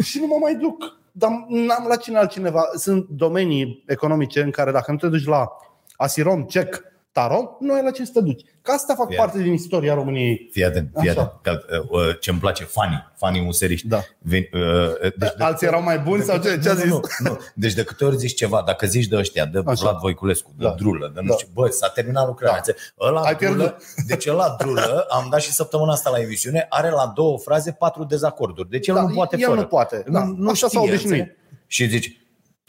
[0.03, 0.99] Și nu mă mai duc.
[1.11, 2.63] Dar n-am la cine altcineva.
[2.75, 5.47] Sunt domenii economice în care dacă nu te duci la
[5.95, 8.41] Asirom, Cec, Tarom, nu ai la ce să te duci.
[8.61, 9.17] Că asta fac Ia.
[9.17, 10.49] parte din istoria României.
[10.51, 11.21] Fii atent, fii Așa.
[11.21, 11.41] atent.
[11.41, 13.87] Că, uh, ce îmi place, fanii, fanii useriști.
[13.87, 13.99] Da.
[14.19, 16.89] Vin, uh, deci de Alții erau mai buni sau ce, ce a nu, zis?
[16.89, 17.37] Nu, nu.
[17.55, 19.81] Deci de câte ori zici ceva, dacă zici de ăștia, de Așa.
[19.81, 20.69] Vlad Voiculescu, de Da.
[20.77, 21.33] drulă, de nu Da.
[21.35, 22.61] știu, bă, s-a terminat lucrarea.
[22.65, 23.05] Da.
[23.07, 23.83] Ăla Ai drulă, pierdut.
[24.07, 28.03] deci ăla drulă, am dat și săptămâna asta la emisiune, are la două fraze patru
[28.03, 28.69] dezacorduri.
[28.69, 29.59] Deci el Da, nu poate el fără.
[29.59, 30.23] nu poate, da.
[30.23, 31.03] Nu, nu Așa s-a știe, obișnuit.
[31.19, 31.39] înțelegi?
[31.67, 32.20] Și zici,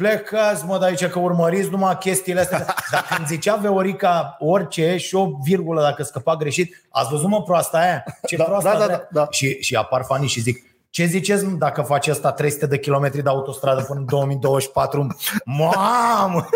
[0.02, 2.58] plecați mă de aici că urmăriți numai chestiile astea.
[2.92, 7.78] Dar când zicea Veorica orice și o virgulă dacă scăpa greșit, ați văzut mă proasta
[7.78, 8.04] aia?
[8.26, 8.96] Ce Da, proasta da, da, vrea?
[9.10, 9.26] da, da.
[9.30, 13.22] Și, și apar fanii și zic, ce ziceți mă, dacă face asta 300 de kilometri
[13.22, 15.06] de autostradă până în 2024?
[15.44, 16.46] Mamă!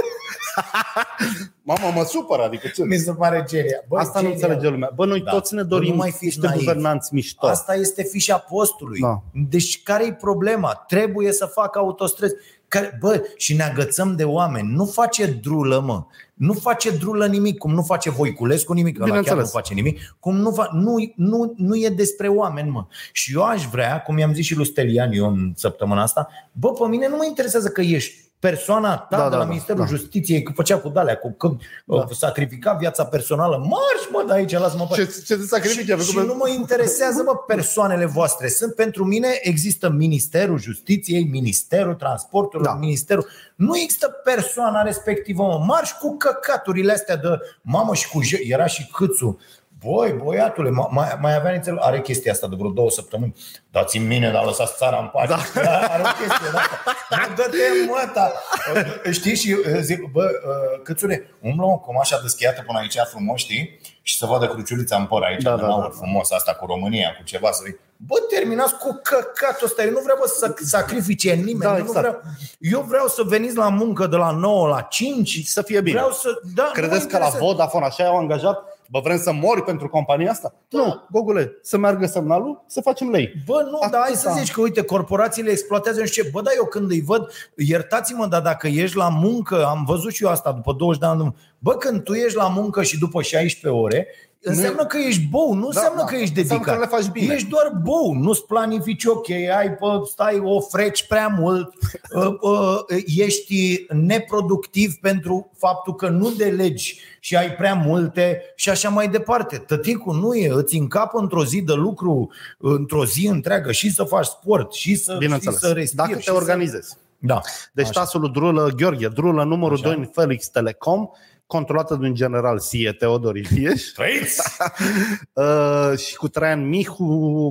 [1.63, 2.85] Mamă, mă supăr, adică ce?
[2.85, 3.81] Mi se pare genia.
[3.89, 4.33] Bă, Asta nu genial.
[4.51, 4.91] înțelege lumea.
[4.95, 5.31] Bă, noi Da.
[5.31, 6.65] toți ne Bă, dorim nu mai fiți niște naivi.
[6.65, 7.47] guvernanți mișto.
[7.47, 9.01] Asta este fișa postului.
[9.01, 9.23] Da.
[9.49, 10.85] Deci care e problema?
[10.87, 12.35] Trebuie să facă autostrăzi.
[12.69, 14.73] Care, bă, și ne agățăm de oameni.
[14.73, 16.05] Nu face drulă, mă.
[16.35, 19.53] Nu face drulă nimic, cum nu face Voiculescu nimic, ăla chiar nu Bineînțeles.
[19.53, 22.87] face nimic, cum nu, fa- nu, nu, nu e despre oameni, mă.
[23.12, 26.73] Și eu aș vrea, cum i-am zis și lui Stelian eu în săptămâna asta, bă,
[26.73, 29.80] pe mine nu mă interesează că ești persoana ta Da, de da, la da, Ministerul
[29.80, 29.87] da.
[29.87, 32.07] Justiției, că făcea cu dalea, cu că da.
[32.11, 33.57] sacrifica viața personală.
[33.57, 35.99] Marș, mă, de aici, lasă-mă pe Ce, ce de sacrificii?
[35.99, 38.49] și, și nu mă interesează, mă, persoanele voastre.
[38.49, 42.72] Sunt pentru mine, există Ministerul Justiției, Ministerul Transporturilor, Da.
[42.72, 42.78] da.
[42.87, 43.26] Ministerul...
[43.55, 45.64] Nu există persoana respectivă, mă.
[45.66, 47.28] Marș cu căcaturile astea de
[47.62, 48.22] mamă și cu...
[48.22, 49.39] je- Era și câțu.
[49.87, 53.34] Boi, boiatule, ma- mai, mai avea nițel, are chestia asta de vreo două săptămâni.
[53.70, 55.26] Dați-mi mine, dar lăsați țara în pace.
[55.55, 55.78] Da.
[55.78, 56.78] Are o chestie de asta.
[57.11, 57.57] Nu dă-te
[57.89, 58.32] măta.
[59.18, 63.80] Știi și uh, zic, bă, uh, câțule, umblă o comașa deschiată până aici frumos, știi?
[64.03, 65.97] Și să vadă cruciulița în păr aici, Da, da, da, da, da, aur da.
[65.97, 67.62] frumos, asta cu România, cu ceva să
[67.97, 69.82] Bă, terminați cu căcatul ăsta.
[69.82, 71.59] Eu nu vreau bă, să sacrifice nimeni.
[71.59, 71.95] Da, eu, exact.
[71.95, 72.20] nu vreau,
[72.59, 75.97] eu vreau să veniți la muncă de la 9 la 5 Să fie bine.
[75.97, 77.39] Vreau să, da, nu mă Credeți că la interesează.
[77.45, 78.76] Vodafone așa i-au angajat?
[78.91, 80.55] Bă, vrem să mori pentru compania asta?
[80.68, 80.78] Da.
[80.78, 83.32] Nu, Gogule, să meargă semnalul, să facem lei.
[83.47, 84.43] Bă, nu, dar hai să Atâta.
[84.43, 86.28] zici că, uite, corporațiile exploatează nu știu ce.
[86.32, 90.24] Bă, dar eu când îi văd, iertați-mă, dar dacă ești la muncă, am văzut și
[90.24, 93.80] eu asta după 20 de ani, bă, când tu ești la muncă și după 16
[93.80, 94.07] ore,
[94.49, 96.05] înseamnă că ești bou, nu Da, înseamnă da.
[96.05, 96.89] că ești Înseamnă dedicat.
[96.89, 97.35] că le faci bine.
[97.35, 101.73] Ești doar bou, nu-ți planifici, ok, ai, pă, stai, o freci prea mult,
[102.17, 102.79] uh, uh,
[103.17, 109.57] ești neproductiv pentru faptul că nu delegi și ai prea multe și așa mai departe.
[109.57, 114.27] Tăticul nu e, îți încapă într-o zi de lucru, într-o zi întreagă și să faci
[114.27, 115.59] sport și să, și Bineînțeles.
[115.59, 116.09] să respiri.
[116.09, 116.89] Dacă și te organizezi.
[116.89, 116.95] Să...
[117.19, 117.41] Da.
[117.73, 118.01] Deci Așa.
[118.01, 119.85] tasul lui Drulă, Gheorghe Drulă, numărul Așa.
[119.89, 121.09] 2 în Felix Telecom,
[121.47, 124.41] controlată de un general Sie, Teodor Ilieș, Trăiți!
[125.33, 127.05] uh, și cu Traian Mihu,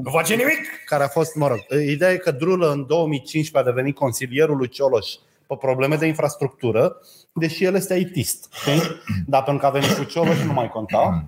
[0.04, 0.60] Nu face nimic!
[0.86, 4.70] care a fost, mă rog, ideea e că Drulă în 2015 a devenit consilierul lui
[4.70, 5.12] Cioloș
[5.48, 6.98] pe probleme de infrastructură,
[7.34, 8.48] deși el este ITist.
[8.52, 8.82] știi?
[9.28, 11.26] Dar pentru că a venit cu Cioloș nu mai conta.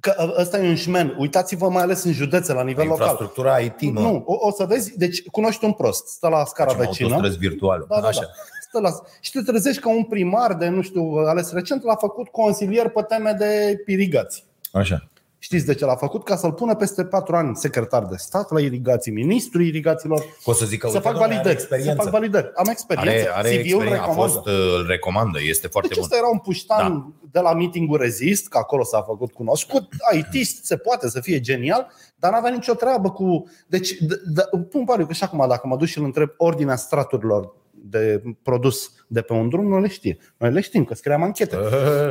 [0.00, 1.14] Că ăsta e un șmen.
[1.18, 3.00] Uitați-vă mai ales în județe, la nivel local.
[3.08, 4.00] Infrastructura IT, mă.
[4.00, 7.08] Nu, o, o să vezi, deci cunoști un prost, stă la scara Facem vecină.
[7.08, 7.84] autostrăzi virtuale.
[7.88, 8.20] Da, da, Așa.
[8.20, 8.26] da.
[8.72, 8.90] Stă la...
[9.20, 13.02] Și te trezești că un primar de, nu știu, ales recent l-a făcut consilier pe
[13.02, 14.44] teme de irigații.
[14.72, 15.08] Așa.
[15.38, 16.24] Știți de ce l-a făcut?
[16.24, 20.66] Ca să-l pună peste patru ani secretar de stat la irigații, ministrul irigațiilor, Pot să
[20.66, 21.66] zic că să uite, fac domnule, are validări.
[21.68, 22.02] Să experiență.
[22.02, 22.50] fac validări.
[22.54, 23.30] Am experiență.
[23.32, 23.94] Are, are CV-ul experiență.
[23.94, 24.32] A recomandă.
[24.32, 26.06] fost, uh, îl recomandă, este foarte Deci bun.
[26.06, 27.12] ăsta era un puștan da.
[27.32, 29.86] de la meetingul Rezist, că acolo s-a făcut cunoscut.
[30.12, 33.48] it se poate să fie genial, dar n-avea nicio treabă cu...
[33.66, 36.76] Deci, d- d- pun pariu că și acum, dacă mă duc și îl întreb ordinea
[36.76, 40.18] straturilor de produs de pe un drum, nu le știe.
[40.36, 41.56] Noi le știm, că scriam anchete.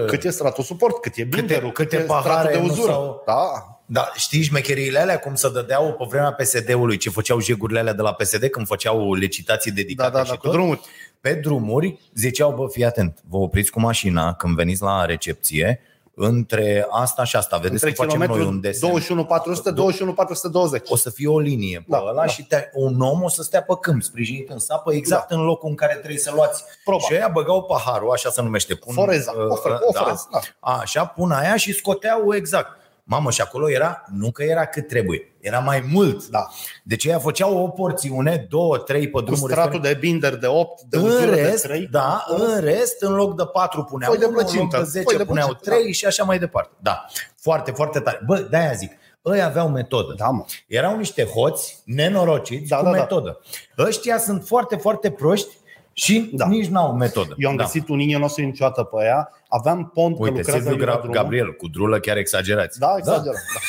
[0.08, 2.92] Cât e stratul suport, cât e binderul, câte cât e pahare stratul de nu uzură.
[2.92, 3.66] s-au- Da.
[3.86, 8.02] Da, știi șmecheriile alea cum să dădeau pe vremea PSD-ului, ce făceau jegurile alea de
[8.02, 10.52] la PSD când făceau licitații Da, dedicate da, da, și cu tot?
[10.52, 10.80] drumuri.
[11.22, 15.80] Pe drumuri ziceau, bă, fii atent, vă opriți cu mașina când veniți la recepție,
[16.16, 17.58] între asta și asta.
[17.58, 18.88] Vedeți Între că facem noi un kilometru desen.
[18.90, 20.90] 21 400, 21 420.
[20.90, 22.26] O să fie o linie pe Da, ăla da.
[22.26, 25.70] și te, un om o să stea pe câmp, sprijinit în sapă, exact în locul
[25.70, 26.64] în care trebuie să luați.
[26.84, 27.02] Proba.
[27.02, 28.76] Și aia băgau paharul, așa se numește.
[28.76, 29.32] Pun, Foreza.
[29.32, 30.40] uh, O fre- o freză, da.
[30.60, 32.80] Așa, pun aia și scoteau exact.
[33.04, 36.28] Mamă, și acolo era, nu că era cât trebuie, era mai mult.
[36.28, 36.48] Da.
[36.84, 39.52] Deci ei făceau o porțiune, două, trei pe Cu drumuri.
[39.52, 41.88] stratul de binder de 8, de în uzură de rest, 3.
[41.92, 44.84] da, în rest, în loc de 4 puneau Foi de 1, în loc plăcintă, de
[44.84, 46.72] 10 foi de puneau plăcintă, 3 și așa mai departe.
[46.80, 47.06] Da,
[47.42, 48.20] foarte, foarte tare.
[48.26, 48.92] Bă, de-aia zic,
[49.34, 50.14] ei aveau metodă.
[50.18, 50.46] Da, mă.
[50.68, 52.98] Erau niște hoți nenorociți Da, cu da, da.
[52.98, 53.40] metodă.
[53.78, 55.56] Ăștia sunt foarte, foarte proști
[55.94, 56.46] și Da.
[56.48, 57.36] nici n-au metodă.
[57.38, 57.64] Eu am da.
[57.64, 59.32] găsit un inel nostru niciodată pe ea.
[59.54, 61.16] Aveam pont că Uite, lucrează Silviu Iulia Gra- drumul.
[61.16, 62.80] Gabriel, cu drulă chiar exagerați.
[62.80, 63.34] Da, exagerat.
[63.34, 63.60] Da.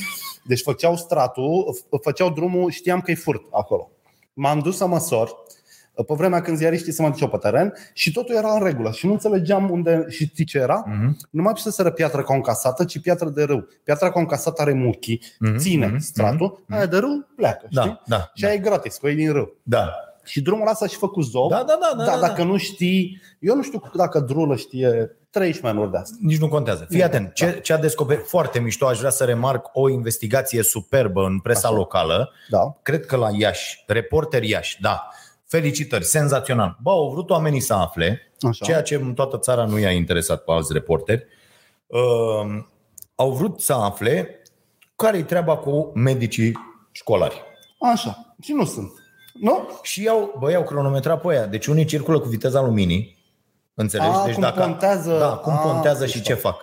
[0.48, 3.90] Deci făceau stratul, f- făceau drumul, știam că e furt acolo.
[4.32, 5.30] M-am dus să măsor,
[5.94, 9.06] pe vremea când ziariștii se mă duceau pe teren și totul era în regulă și
[9.06, 10.84] nu înțelegeam unde și știi ce era.
[10.86, 11.16] Mhm.
[11.30, 13.66] Nu mai să piatră concasată, ci piatră de râu.
[13.84, 18.00] Piatra concasată are muchii, Mhm, ține mhm, stratul, aia de râu pleacă, Da, știi?
[18.06, 19.56] da, Și aia e gratis, că e din râu.
[19.62, 19.90] Da.
[20.24, 21.50] Și drumul ăsta și făcut zob.
[21.50, 25.16] Da, da, da, da, Dar da, dacă nu știi, eu nu știu dacă drulă știe
[25.30, 26.16] 13 menuri de asta.
[26.20, 26.86] Nici nu contează.
[26.88, 27.04] Fii Da.
[27.04, 31.40] atent, ce, ce a descoperit foarte mișto, aș vrea să remarc o investigație superbă în
[31.40, 31.76] presa Așa.
[31.76, 32.76] locală, Da.
[32.82, 35.08] cred că la Iași, reporter Iași, da.
[35.46, 36.76] Felicitări, senzațional.
[36.82, 38.64] Bă, au vrut oamenii să afle, Așa.
[38.64, 41.26] ceea ce în toată țara nu i-a interesat pe alți reporteri,
[41.86, 42.62] uh,
[43.14, 44.42] au vrut să afle
[44.96, 46.52] care e treaba cu medicii
[46.90, 47.42] școlari.
[47.92, 48.34] Așa.
[48.42, 48.90] Și nu sunt.
[49.32, 49.68] Nu?
[49.82, 51.46] Și iau, bă, iau cronometrat pe aia.
[51.46, 53.20] Deci unii circulă cu viteza luminii.
[53.74, 54.10] Înțelegi?
[54.14, 55.18] A, deci cum dacă, pontează.
[55.18, 56.22] Da, cum A, pontează deci și da.
[56.22, 56.56] ce fac.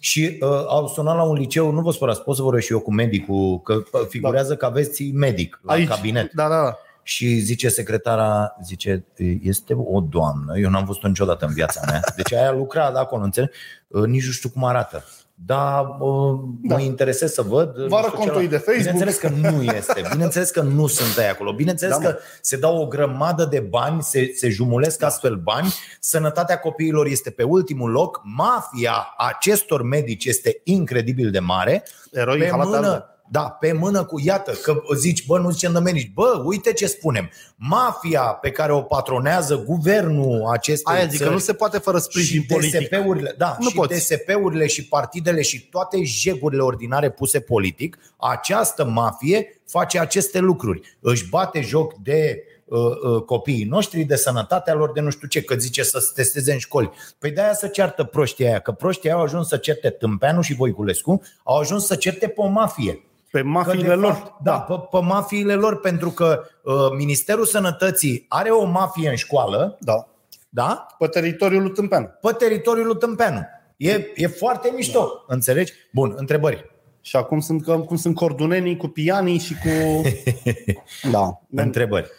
[0.00, 2.80] Și uh, au sunat la un liceu, nu vă spărați, pot să vorbesc și eu
[2.80, 5.88] cu medicul, că uh, figurează că aveți medic la Aici.
[5.88, 6.32] cabinet.
[6.32, 6.76] Da, da, da.
[7.02, 9.04] Și zice secretara, zice,
[9.42, 12.00] este o doamnă, eu n-am văzut-o niciodată în viața mea.
[12.16, 13.50] Deci aia lucra de acolo, înțeleg?
[13.88, 15.04] Uh, Nici nu știu cum arată.
[15.36, 16.74] Da, uh, Da.
[16.74, 17.76] mă interesez să văd.
[17.76, 18.50] nu Vară știu contul ceva.
[18.50, 18.76] de Facebook.
[18.94, 20.02] Bineînțeles că nu este.
[20.10, 21.52] Bineînțeles că nu sunt ei acolo.
[21.52, 22.08] Bineînțeles Da, mă.
[22.08, 25.72] că se dau o grămadă de bani, se, se jumulesc astfel bani.
[26.00, 28.20] Sănătatea copiilor este pe ultimul loc.
[28.24, 31.84] Mafia acestor medici este incredibil de mare.
[32.12, 32.86] Eroi Pe în halate albe.
[32.86, 36.72] mână, da, pe mână cu, iată, că zici, bă, nu zicem de medici, bă, uite
[36.72, 37.30] ce spunem.
[37.56, 41.98] Mafia pe care o patronează guvernul acestei Aia zic că țări nu se poate fără
[41.98, 42.88] sprijin și politic.
[42.88, 43.94] DSP-urile, da, Nu și poți.
[43.94, 50.96] DSP-urile și partidele și toate jegurile ordinare puse politic, această mafie face aceste lucruri.
[51.00, 55.42] Își bate joc de uh, uh, copiii noștri, de sănătatea lor, de nu știu ce,
[55.42, 56.90] că zice să se testeze în școli.
[57.18, 60.54] Păi de-aia să ceartă proștii aia, că proștii aia au ajuns să certe Tâmpeanu și
[60.54, 63.04] Voiculescu, au ajuns să certe pe o mafie.
[63.34, 64.12] Pe Că, mafiile de lor.
[64.12, 69.16] fapt, Da, pe, pe mafiile lor, pentru că uh, Ministerul Sănătății are o mafie în
[69.16, 70.06] școală, Da.
[70.48, 70.86] da?
[70.98, 72.06] Pe teritoriul lui Tâmpeanu.
[72.20, 73.40] pe teritoriul lui Tâmpeanu.
[73.76, 75.34] E, e foarte mișto, da.
[75.34, 75.72] înțelegi?
[75.92, 76.70] Bun, întrebări.
[77.00, 80.02] Și acum sunt, că- cum sunt cordunenii cu pianii și cu...
[81.12, 81.40] da.
[81.54, 82.10] Întrebări.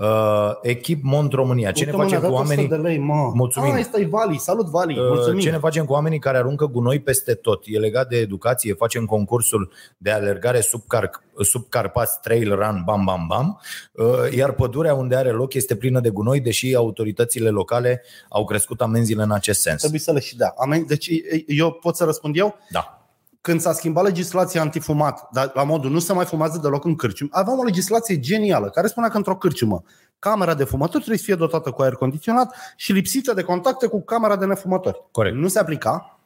[0.00, 1.70] Uh, echip Mont România.
[1.70, 2.68] Ce ne Uite, mă, facem ne-a cu dat 100 oamenii?
[2.82, 3.30] De lei, mă.
[3.34, 3.72] Mulțumim.
[3.72, 4.38] Ah, ăsta e Vali.
[4.38, 4.98] Salut, Vali.
[4.98, 5.38] Uh, Mulțumim.
[5.40, 7.62] Ce ne facem cu oamenii care aruncă gunoi peste tot?
[7.66, 13.04] E legat de educație, facem concursul de alergare sub, Car- sub Carpați Trail Run, bam,
[13.04, 13.60] bam, bam.
[13.92, 18.80] Uh, Iar pădurea unde are loc este plină de gunoi, deși autoritățile locale au crescut
[18.80, 19.78] amenziile în acest sens.
[19.78, 20.54] Trebuie să le și dea.
[20.56, 20.86] Amen.
[20.86, 21.10] Deci
[21.46, 22.54] eu pot să răspund eu?
[22.70, 22.99] Da.
[23.40, 27.28] Când s-a schimbat legislația antifumat, dar la modul nu se mai fumează deloc în cârcium,
[27.30, 29.82] aveam o legislație genială care spunea că într-o cârciumă
[30.18, 34.02] camera de fumători trebuie să fie dotată cu aer condiționat și lipsită de contacte cu
[34.02, 35.02] camera de nefumători.
[35.10, 35.36] Corect.
[35.36, 36.19] Nu se aplica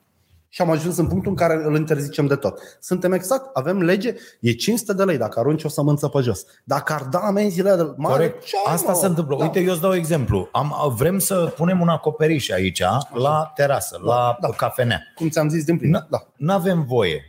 [0.54, 2.60] și am ajuns în punctul în care îl interzicem de tot.
[2.80, 6.44] Suntem exact, avem lege, e 500 de lei dacă arunci o sămânță pe jos.
[6.64, 8.44] Dacă ar da amenziile de mare, Corect.
[8.44, 8.98] ce ai, Asta mă?
[8.98, 9.36] se întâmplă.
[9.36, 9.44] Da.
[9.44, 10.48] Uite, eu îți dau exemplu.
[10.52, 12.82] Am, vrem să punem un acoperiș aici,
[13.14, 14.48] la terasă, la da.
[14.48, 15.00] cafenea.
[15.14, 15.90] Cum ți-am zis din plin.
[15.90, 16.06] Nu
[16.38, 16.54] Da.
[16.54, 17.22] avem voie.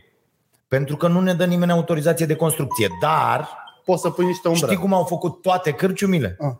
[0.68, 2.88] Pentru că nu ne dă nimeni autorizație de construcție.
[3.00, 3.48] Dar
[3.84, 4.66] Poți să pui niște umbre.
[4.66, 6.36] știi cum au făcut toate cârciumile?
[6.40, 6.52] Ah.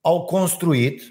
[0.00, 1.02] Au construit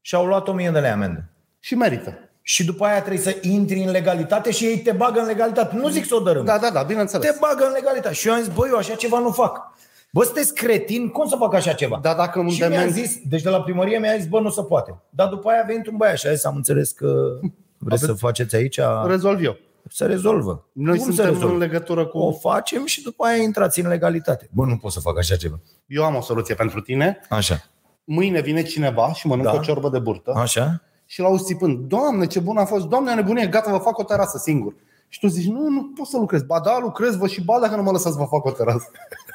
[0.00, 1.24] și au luat 1000 de lei amendă.
[1.60, 2.18] Și merită.
[2.48, 5.76] Și după aia trebuie să intri în legalitate și ei te bagă în legalitate.
[5.76, 6.44] Nu zic să o dărâm.
[6.44, 7.30] Da, da, da, bineînțeles.
[7.30, 8.14] Te bagă în legalitate.
[8.14, 9.72] Și eu am zis, băi, eu așa ceva nu fac.
[10.12, 11.98] Bă, sunteți cretin, cum să fac așa ceva?
[12.02, 14.50] Dar dacă un Și mi-a dement zis, deci de la primărie mi-a zis, bă, nu
[14.50, 14.98] se poate.
[15.10, 17.08] Dar după aia a venit un băiat și a zis, am înțeles că
[17.78, 19.56] vreți să faceți aici, rezolv eu.
[19.90, 20.68] se rezolvă.
[20.72, 21.52] Noi Cum se suntem rezolvă?
[21.54, 22.18] în legătură cu...
[22.18, 24.48] O facem și după aia intrați în legalitate.
[24.52, 25.60] Bă, nu pot să fac așa ceva.
[25.86, 27.20] Eu am o soluție pentru tine.
[27.28, 27.62] Așa.
[28.04, 29.56] Mâine vine cineva și mănâncă Da.
[29.56, 30.82] o ciorbă de burtă Așa?
[31.06, 31.78] Și l-auzi țipând.
[31.78, 32.86] Doamne, ce bun a fost!
[32.86, 34.74] Doamne, nebunie, gata, vă fac o terasă singur.
[35.08, 36.42] Și tu zici, nu, nu pot să lucrez.
[36.42, 38.90] Ba da, lucrez, vă și ba dacă nu mă lăsați să vă fac o terasă.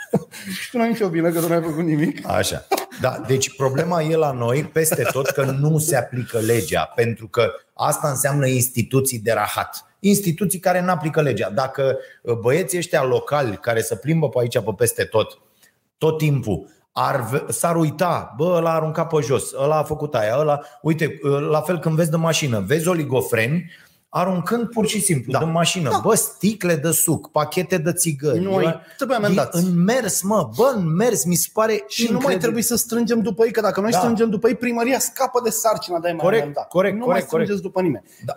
[0.61, 2.27] și tu n-ai nicio vină că tu n-ai făcut nimic.
[2.27, 2.67] Așa.
[3.01, 7.51] Da, deci problema e la noi peste tot că nu se aplică legea, pentru că
[7.73, 9.85] asta înseamnă instituții de rahat.
[9.99, 11.49] instituții care nu aplică legea.
[11.49, 15.39] Dacă uh, băieții ăștia locali care se plimbă pe aici, pe peste tot,
[15.97, 20.15] tot timpul, ar, ve- s-ar uita, bă, ăla a aruncat pe jos, ăla a făcut
[20.15, 23.71] aia, ăla, uite, uh, la fel când vezi de mașină, vezi oligofreni,
[24.13, 25.39] aruncând pur și simplu da.
[25.39, 25.45] Da.
[25.45, 25.99] de mașină, da.
[26.03, 28.39] bă, sticle de suc, pachete de țigări.
[28.39, 29.63] Nu ai- trebuie amendați.
[29.63, 32.41] În mers, mă, bă, în mers, mi se pare Și nu mai incredibil.
[32.41, 33.97] trebuie să strângem după ei, că dacă noi Da.
[33.97, 36.61] strângem după ei, primăria scapă de sarcina de a-i mai Corect, amenda.
[36.61, 38.03] corect, Nu corect, mai strângeți după nimeni.
[38.25, 38.33] Da.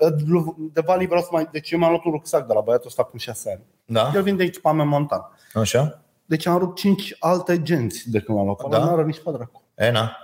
[0.73, 1.49] De Vali vreau să mai...
[1.53, 3.63] Deci eu mi-am luat un rucsac de la băiatul ăsta cu 6 ani.
[3.85, 4.11] Da?
[4.15, 5.21] El vinde echipament montan.
[5.55, 6.04] Așa?
[6.27, 8.69] Deci am rupt 5 alte genți de când l-am luat.
[8.69, 8.79] Da?
[8.79, 8.85] Da?
[8.85, 9.63] Nu are nici pe dracu.
[9.75, 10.01] E, na.
[10.07, 10.17] Cu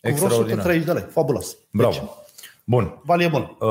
[0.00, 0.58] vreo Extraordinar.
[0.58, 1.02] 130 de lei.
[1.10, 1.56] Fabulos.
[1.70, 1.90] Bravo.
[1.92, 2.02] Deci,
[2.68, 2.98] Bun.
[3.04, 3.56] Vali e bun.
[3.60, 3.68] Uh,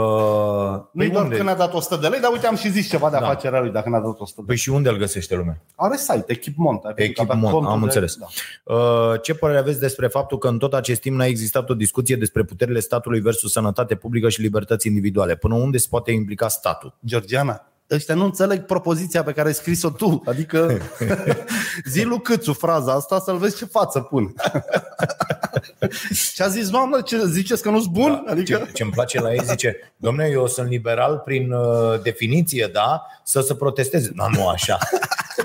[0.92, 1.38] Nu-i păi, doar unde?
[1.38, 3.26] că ne-a dat 100 de lei, dar uite, am și zis ceva de Da.
[3.26, 4.46] afacerea lui dacă ne-a dat 100 de lei.
[4.46, 5.62] Păi și unde îl găsește lumea?
[5.76, 6.84] Are site, Echipmont.
[6.86, 8.16] ai văzut că avea Echipmont, contul am de- înțeles.
[8.16, 8.26] Da.
[8.76, 12.16] Uh, Ce părere aveți despre faptul că în tot acest timp n-a existat o discuție
[12.16, 15.36] despre puterile statului versus sănătate publică și libertăți individuale?
[15.36, 16.98] Până unde se poate implica statul?
[17.06, 20.22] Georgiana, ăștia nu înțeleg propoziția pe care ai scris-o tu.
[20.26, 20.78] Adică
[21.92, 24.34] zi lui Câțu fraza asta să-l vezi ce față pun.
[26.34, 28.24] Ce a zis, doamnă, ce ziceți că nu-s bun?
[28.26, 28.58] Da, adică...
[28.66, 33.42] ce, ce-mi place la ei zice, domne, eu sunt liberal prin uh, definiție, da, să
[33.42, 34.12] se protesteze.
[34.14, 34.78] Nu, nu așa.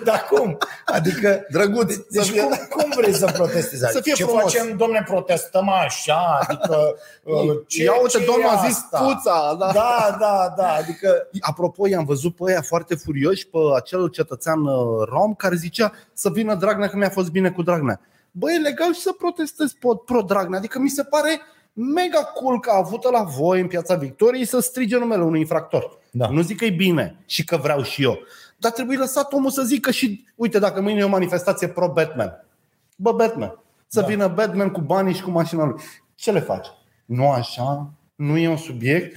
[0.05, 0.59] Dar cum?
[0.85, 3.93] Adică, Drăguț, deci să fie- cum, cum vrei să protestezi?
[3.93, 4.43] Să fie ce frumos.
[4.43, 6.39] facem, domne, protestăm așa?
[6.49, 6.77] Adică,
[7.23, 8.99] uh, ce, Ia uite, ce domnul e a zis asta?
[8.99, 9.57] puța.
[9.59, 9.71] Da.
[9.73, 15.07] Da, da, da, adică Apropo, i-am văzut pe aia foarte furioși pe acel cetățean uh,
[15.09, 18.01] rom care zicea să vină Dragnea că mi-a fost bine cu Dragnea.
[18.31, 20.59] Băi, e legal și să protestezi pro- pro-Dragnea.
[20.59, 21.41] Adică mi se pare
[21.73, 25.99] mega cool că a avut la voi în Piața Victoriei să strige numele unui infractor.
[26.11, 26.29] Da.
[26.31, 28.19] Nu zic că e bine și că vreau și eu.
[28.57, 32.47] Dar trebuie lăsat omul să zică și, uite, dacă mâine e o manifestație pro-Batman.
[32.97, 33.63] Bă, Batman.
[33.87, 34.07] Să Da.
[34.07, 35.81] vină Batman cu banii și cu mașina lui.
[36.15, 36.67] Ce le faci?
[37.05, 37.91] Nu așa?
[38.15, 39.17] Nu e un subiect?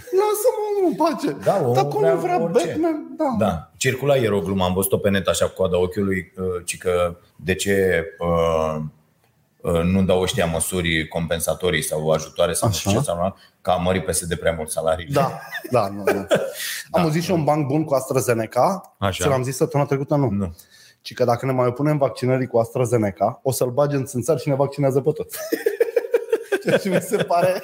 [0.83, 1.45] Lasă-mă omul în pace.
[1.45, 2.67] Da, omul Dacă vrea omul vrea orice.
[2.67, 3.45] Batman, da.
[3.45, 6.77] Da, circula ieri o glumă, am văzut-o pe net așa cu coada ochiului, uh, ci
[6.77, 8.81] că de ce uh,
[9.61, 12.99] uh, nu dau ăștia măsuri compensatorii sau ajutoare sau nu știu Așa.
[12.99, 15.13] ce sau că a mărit PSD prea mult salariile.
[15.13, 15.39] Da,
[15.71, 16.27] da, nu, nu.
[16.91, 18.95] Am auzit și un banc bun cu AstraZeneca.
[18.97, 19.23] Așa.
[19.23, 20.29] Ți l-am zis săptămâna trecută, nu.
[20.29, 20.55] Nu.
[21.01, 24.49] Ci că dacă ne mai opunem vaccinării cu AstraZeneca, o să-l bage în țânțar și
[24.49, 25.37] ne vaccinează pe toți.
[26.63, 27.61] Ceea ce mi se pare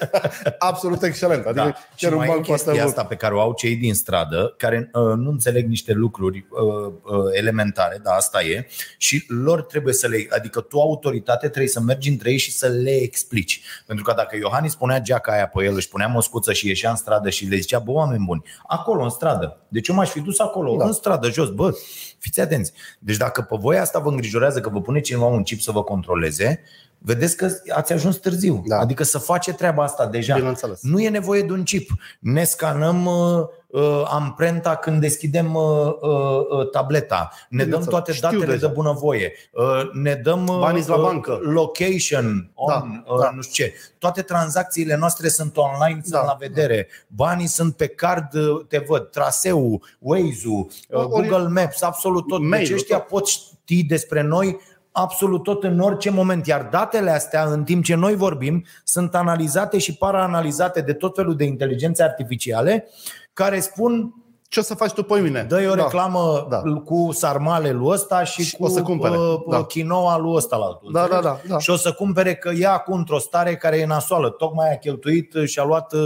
[0.58, 1.46] absolut excelent.
[1.46, 1.72] Adică Da.
[1.72, 2.92] chiar Și un mai e banc cu asta chestia bun.
[2.92, 6.94] asta pe care o au cei din stradă, care uh, nu înțeleg niște lucruri uh,
[7.04, 10.28] uh, elementare, dar asta e, și lor trebuie să le.
[10.30, 13.62] Adică tu, autoritate, trebuie să mergi între ei și să le explici.
[13.86, 16.96] Pentru că dacă Iohannis punea geaca aia pe el, își punea măscuță și ieșea în
[16.96, 19.58] stradă și le zicea, bă, oameni buni, acolo, în stradă.
[19.68, 20.78] Deci eu m-aș fi dus acolo, da.
[20.78, 20.86] Da.
[20.86, 21.72] în stradă, jos, bă,
[22.18, 22.72] fiți atenți.
[23.00, 25.84] Deci dacă pe voi asta vă îngrijorează că vă pune cineva un chip să vă
[25.84, 26.64] controleze,
[27.02, 28.64] vedeți că ați ajuns târziu.
[28.68, 28.80] Da.
[28.80, 30.36] Adică să face treaba asta deja.
[30.36, 30.80] Bineînțeles.
[30.82, 31.90] Nu e nevoie de un chip.
[32.20, 35.64] Ne scanăm uh, uh, amprenta când deschidem uh,
[36.02, 36.10] uh,
[36.60, 37.30] uh, tableta.
[37.32, 37.88] Ne dăm Bineînțeles.
[37.88, 38.68] toate Știu datele deja.
[38.68, 39.34] de bunăvoie.
[39.54, 41.40] Uh, ne dăm uh, Banii la uh, bancă.
[41.42, 43.32] location on, Da, uh, da.
[43.36, 43.74] nu știu ce.
[43.98, 46.24] Toate tranzacțiile noastre sunt online, sunt Da.
[46.24, 46.88] la vedere.
[47.08, 52.40] Banii sunt pe card, uh, te văd, traseul, Waze-ul, uh, Ori- Google Maps, absolut tot.
[52.40, 53.08] Deci Mail-ul, ăștia tot.
[53.08, 54.60] pot ști despre noi
[54.92, 56.48] absolut tot în orice moment.
[56.48, 61.36] Iar datele astea, în timp ce noi vorbim, sunt analizate și paraanalizate de tot felul
[61.36, 62.88] de inteligențe artificiale
[63.34, 64.14] care spun
[64.50, 65.44] Ce o să faci tu pe mine?
[65.44, 65.84] dă o Da.
[65.84, 66.62] reclamă Da.
[66.86, 69.18] cu sarmale lui ăsta și Și cu o să cumpere.
[69.18, 69.64] uh, Da.
[69.64, 70.92] quinoa lui ăsta la altul.
[70.92, 71.24] Da, înțelegi?
[71.26, 71.60] da, da, da.
[71.60, 74.30] Și o să cumpere că ia acum într-o stare care e nasoală.
[74.30, 76.02] Tocmai a cheltuit și a luat uh,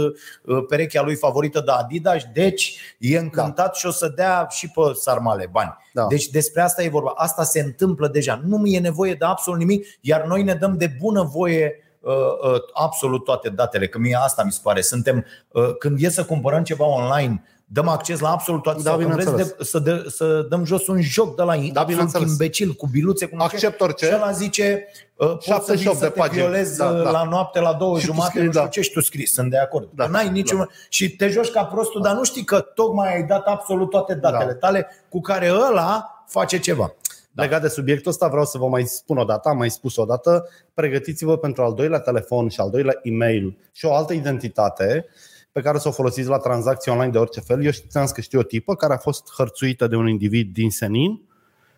[0.68, 3.72] perechea lui favorită de Adidas, deci e încântat da.
[3.72, 5.76] și o să dea și pe sarmale bani.
[5.92, 6.06] Da.
[6.06, 7.12] Deci despre asta e vorba.
[7.16, 8.40] Asta se întâmplă deja.
[8.46, 12.12] Nu mi e nevoie de absolut nimic, iar noi ne dăm de bună voie uh,
[12.52, 13.88] uh, absolut toate datele.
[13.88, 14.80] Că mie asta mi se pare.
[14.80, 18.82] Suntem, uh, când e să cumpărăm ceva online, dăm acces la absolut toate.
[18.82, 19.56] Da, sau când vreți bineînțeles.
[19.58, 22.30] de, să, de, să dăm jos un joc de la absolut bineînțeles.
[22.30, 23.26] imbecil cu biluțe.
[23.26, 23.66] Cu nu știu ce.
[23.66, 24.06] Accept orice.
[24.06, 24.86] Și ăla zice,
[25.16, 26.40] uh, poți să 78 vii să de te pagini.
[26.40, 27.10] violezi Da, uh, da.
[27.10, 28.68] la noapte la două Și tu jumate, scrii, nu știu da.
[28.68, 29.88] ce și tu scrii, sunt de acord.
[29.94, 30.68] Da, Că N-ai niciun...
[30.88, 34.52] Și te joci ca prostul, dar nu știi că tocmai ai dat absolut toate datele
[34.52, 34.66] Da.
[34.66, 36.94] tale cu care ăla face ceva.
[37.30, 37.42] Da.
[37.42, 40.04] Legat de subiectul ăsta, vreau să vă mai spun o dată, am mai spus o
[40.04, 45.06] dată, pregătiți-vă pentru al doilea telefon și al doilea e-mail și o altă identitate
[45.54, 47.64] pe care să o folosiți la tranzacții online de orice fel.
[47.64, 51.20] Eu știam că știu o tipă care a fost hărțuită de un individ din Senin,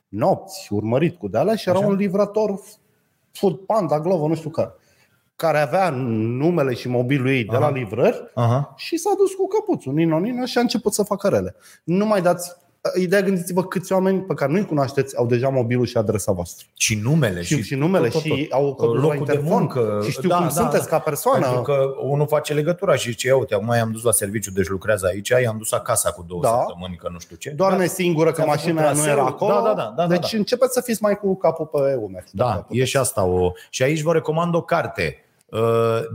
[0.09, 1.87] nopți, urmărit cu de și era Așa.
[1.87, 2.61] un livrator
[3.33, 4.75] Food Panda, Glovo, nu știu care,
[5.37, 7.69] care avea numele și mobilul ei de Aha.
[7.69, 8.73] la livrări Aha.
[8.77, 11.55] și s-a dus cu căpuțul, Nino, Nino, și a început să facă rele.
[11.85, 12.57] Nu mai dați
[12.95, 16.67] Ideea, gândiți-vă câți oameni pe care nu-i cunoașteți au deja mobilul și adresa voastră.
[16.75, 17.43] Și numele.
[17.43, 18.39] Și, și numele tot, tot, tot.
[18.39, 20.01] și au codul la locul de interfon muncă.
[20.05, 21.45] și știu cum sunteți ca persoană.
[21.45, 24.69] Pentru că unul face legătura și zice, ia uite, mai am dus la serviciu, deci
[24.69, 26.49] lucrează aici, i-am dus acasă cu două Da.
[26.49, 27.51] săptămâni, că nu știu ce.
[27.51, 27.91] Doarme Da.
[27.91, 29.19] singură că Ți-a făcut mașina aia nu traseul.
[29.19, 29.53] era acolo.
[29.55, 30.39] Da, da, da, da, deci da.
[30.39, 32.25] începeți să fiți mai cu capul pe umeri.
[32.33, 33.53] Da, Dacă e și asta o.
[33.71, 35.17] Și aici vă recomand o carte.
[35.51, 35.59] Uh,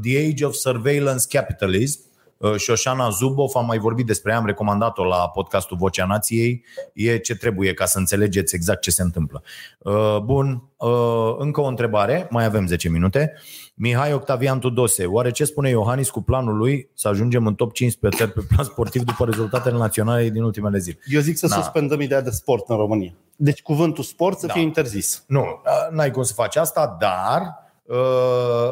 [0.04, 2.00] The Age of Surveillance Capitalism.
[2.42, 6.64] Uh, Șoșana Zubov, am mai vorbit despre ea, am recomandat-o la podcastul Vocea Nației.
[6.94, 9.44] E ce trebuie ca să înțelegeți exact ce se întâmplă.
[9.80, 13.34] Uh, Bun, uh, încă o întrebare, mai avem 10 minute.
[13.76, 18.28] Mihai Octavian Tudose, oare ce spune Iohannis cu planul lui să ajungem în top 15
[18.28, 21.00] pe plan sportiv după rezultatele naționale din ultimele zile?
[21.06, 21.56] Eu zic să Da.
[21.56, 23.14] suspendăm ideea de sport în România.
[23.36, 24.54] Deci cuvântul sport să Da.
[24.54, 25.24] fie interzis.
[25.28, 25.46] Nu,
[25.92, 27.42] n-ai cum să faci asta, dar
[27.84, 27.98] uh,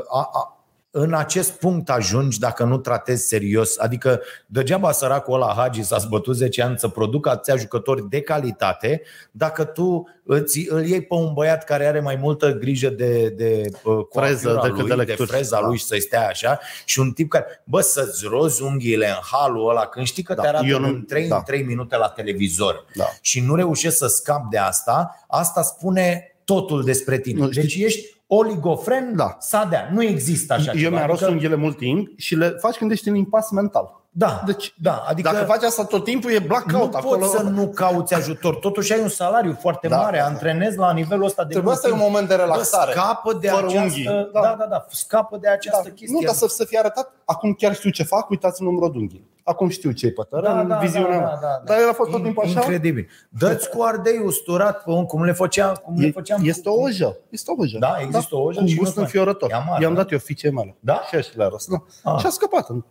[0.09, 0.58] a, a,
[0.91, 3.77] în acest punct ajungi dacă nu tratezi serios.
[3.77, 9.01] Adică degeaba săracul ăla Hagi s-a zbătut 10 ani să producă atâția jucători de calitate
[9.31, 13.61] dacă tu îți, îl iei pe un băiat care are mai multă grijă de, de
[13.83, 15.29] uh, Freză coafura decât lui, de de lecturi.
[15.29, 15.67] freza Da.
[15.67, 19.69] lui și să-i stea așa și un tip care, bă, să-ți rozi unghiile în halul
[19.69, 21.35] ăla când știi că Da, te arată eu nu- în 3, da.
[21.35, 23.05] în 3 minute la televizor Da.
[23.21, 27.39] și nu reușești să scapi de asta, asta spune totul despre tine.
[27.39, 29.35] Nu, știi- deci ești oligofren, Da.
[29.39, 29.89] sadea.
[29.93, 30.95] Nu există așa Eu ceva.
[30.95, 33.97] mi-am rost adică, unghiile mult timp și le faci când ești în impas mental.
[34.11, 37.25] da, Deci, da, adică Dacă faci asta tot timpul, e nu blackout poți acolo.
[37.25, 38.55] să nu cauți ajutor.
[38.55, 39.97] Totuși ai un salariu foarte Da.
[39.97, 42.11] mare, antrenezi la nivelul ăsta de Trebuia mult să ai un timp.
[42.11, 42.91] moment de relaxare.
[42.95, 44.03] Bă, scapă de Fără această, unghii.
[44.03, 44.11] da.
[44.33, 44.41] Da.
[44.41, 45.89] da, da, da, scapă de această Da.
[45.93, 46.17] chestie.
[46.19, 47.11] Nu, dar să, să fie arătat.
[47.25, 49.27] Acum chiar știu ce fac, uitați numărul de unghii.
[49.49, 51.37] Acum știu ce-i pe tărân, Da, da, viziunea da, mea.
[51.41, 51.61] da, da.
[51.65, 52.59] Dar el a fost tot In- timpul așa.
[52.59, 53.07] Incredibil.
[53.29, 56.41] Dă-ți cu ardei usturat pe un, cum le făcea, cum le E, făceam.
[56.43, 57.17] este o ojă.
[57.29, 57.77] Este o ojă.
[57.79, 59.51] Da, există o ojă Cu și gust nu-ți mai- înfiorător.
[59.51, 60.01] E amar, I-am da?
[60.01, 60.75] dat eu fiicei mele.
[60.79, 61.01] Da?
[61.09, 61.67] Și așa le-a rost.
[61.69, 61.83] Da.
[62.11, 62.19] Ah.
[62.19, 62.83] Și a scăpat în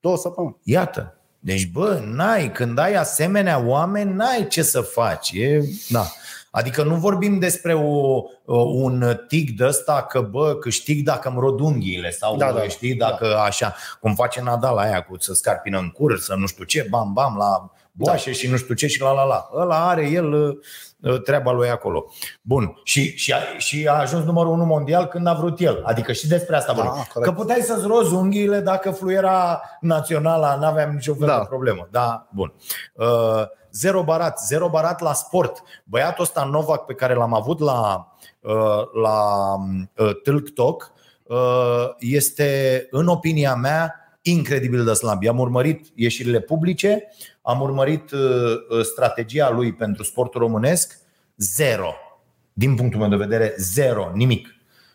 [0.00, 0.56] două săptămâni.
[0.62, 1.12] Iată.
[1.40, 5.30] Deci, bă, n-ai, când ai asemenea oameni, n-ai ce să faci.
[5.34, 6.04] E, da.
[6.50, 8.22] Adică nu vorbim despre o,
[8.54, 12.58] un tic de ăsta că, bă, câștig dacă îmi rod unghiile sau, Da, da, da,
[12.58, 13.42] da, știi, dacă da.
[13.42, 17.12] așa, cum face Nadal aia cu să scarpină în cur, să nu știu ce, bam,
[17.12, 18.36] bam, la boașe da.
[18.36, 19.48] și nu știu ce și la la la.
[19.54, 22.04] Ăla are el uh, treaba lui acolo.
[22.42, 22.80] Bun.
[22.84, 25.82] Și, și, a, și a ajuns numărul unu mondial când a vrut el.
[25.84, 27.04] Adică și despre asta Da, vorbim.
[27.12, 27.32] corect.
[27.32, 31.38] Că puteai să-ți rozi unghiile dacă fluiera naționala, n-aveam nicio fel Da.
[31.38, 31.88] de problemă.
[31.90, 32.54] Da, bun.
[32.94, 33.06] Uh,
[33.72, 35.62] zero barat, zero barat la sport.
[35.84, 39.54] Băiatul ăsta Novak pe care l-am avut la, uh, la
[39.96, 40.92] uh, Tilk Talk
[41.22, 41.36] uh,
[41.98, 45.26] este, în opinia mea, incredibil de slab.
[45.26, 47.08] Am urmărit ieșirile publice,
[47.42, 50.98] am urmărit uh, uh, strategia lui pentru sportul românesc,
[51.36, 51.94] zero.
[52.52, 54.48] Din punctul meu de vedere, zero, nimic.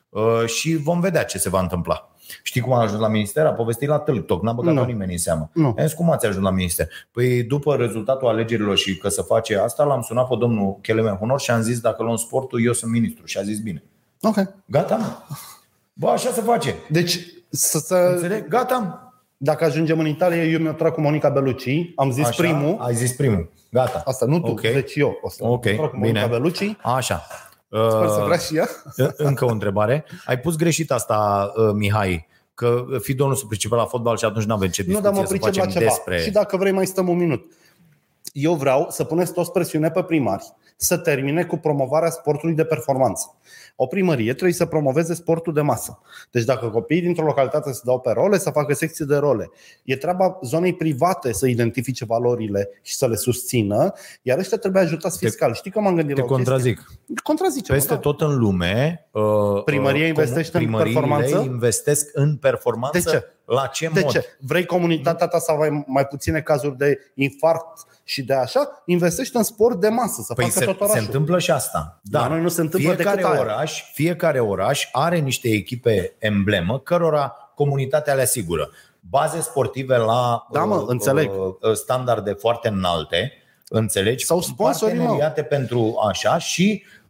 [0.10, 2.13] Uh, și vom vedea ce se va întâmpla.
[2.44, 3.46] Știi cum a ajuns la minister?
[3.46, 4.84] A povestit la Tâltoc, n-a băgat Nu.
[4.84, 5.50] nimeni în seamă.
[5.54, 5.68] Nu.
[5.68, 6.88] Am zis, cum ați ajuns la minister?
[7.12, 11.40] Păi după rezultatul alegerilor și că să face asta, l-am sunat pe domnul Chelemen Honor
[11.40, 13.26] și am zis, dacă luăm sportul, eu sunt ministru.
[13.26, 13.84] Și a zis, bine.
[14.22, 14.36] Ok.
[14.66, 15.36] Gata, mă.
[15.94, 16.76] Bă, așa se face.
[16.90, 17.20] Deci,
[17.50, 18.48] să, să, Înțeleg?
[18.48, 19.08] Gata.
[19.38, 21.92] dacă ajungem în Italia, eu mi-o trag cu Monica Bellucci.
[21.96, 22.78] Am zis Așa, primul.
[22.80, 23.50] Ai zis primul.
[23.72, 24.02] Gata.
[24.06, 24.62] Asta nu tu, Ok.
[24.62, 25.18] deci eu.
[25.22, 26.28] O să Ok, trag cu Monica bine.
[26.38, 26.76] Bellucci.
[26.82, 27.22] Așa.
[27.74, 28.68] Sper să Uh, vrea și ea.
[29.18, 30.06] Încă o întrebare.
[30.26, 34.46] Ai pus greșit asta, uh, Mihai, că Fido nu se pricepe la fotbal și atunci
[34.46, 35.86] nu avem ce Nu, discuție dar mă să pricep facem la ceva.
[35.92, 36.20] despre...
[36.22, 37.52] Și dacă vrei, mai stăm un minut.
[38.34, 43.36] Eu vreau să puneți toți presiune pe primari să termine cu promovarea sportului de performanță.
[43.76, 46.00] O primărie trebuie să promoveze sportul de masă.
[46.32, 49.50] Deci dacă copiii dintr-o localitate se dau pe role, să facă secții de role.
[49.84, 55.18] E treaba zonei private să identifice valorile și să le susțină, iar ăștia trebuie ajutați
[55.18, 55.54] fiscal.
[55.54, 56.46] Știi că m-am gândit Te la o chestie?
[56.52, 56.92] contrazic.
[57.24, 57.72] Contrazice.
[57.72, 58.00] Peste da.
[58.00, 61.42] tot în lume uh, Primăria uh, investește în primăriile performanță?
[61.46, 63.28] investesc în performanță De ce?
[63.46, 64.12] La ce De mod?
[64.12, 64.26] ce?
[64.40, 68.84] Vrei comunitatea ta să ai mai puține cazuri de infarct și de așa?
[68.86, 71.04] Investește în sport de masă, să Păi facă se, tot se orașul.
[71.06, 72.02] întâmplă și asta.
[72.12, 73.40] La noi nu se întâmplă fiecare decât aia.
[73.64, 78.70] Oraș, fiecare oraș are niște echipe emblemă cărora comunitatea le asigură.
[79.00, 81.32] Baze sportive la Da, mă, înțeleg.
[81.32, 83.32] uh, standarde foarte înalte,
[83.70, 84.26] înțelegi?
[84.26, 85.02] Sau sponsorii, mă.
[85.02, 87.03] parteneriate pentru așa și uh, uh,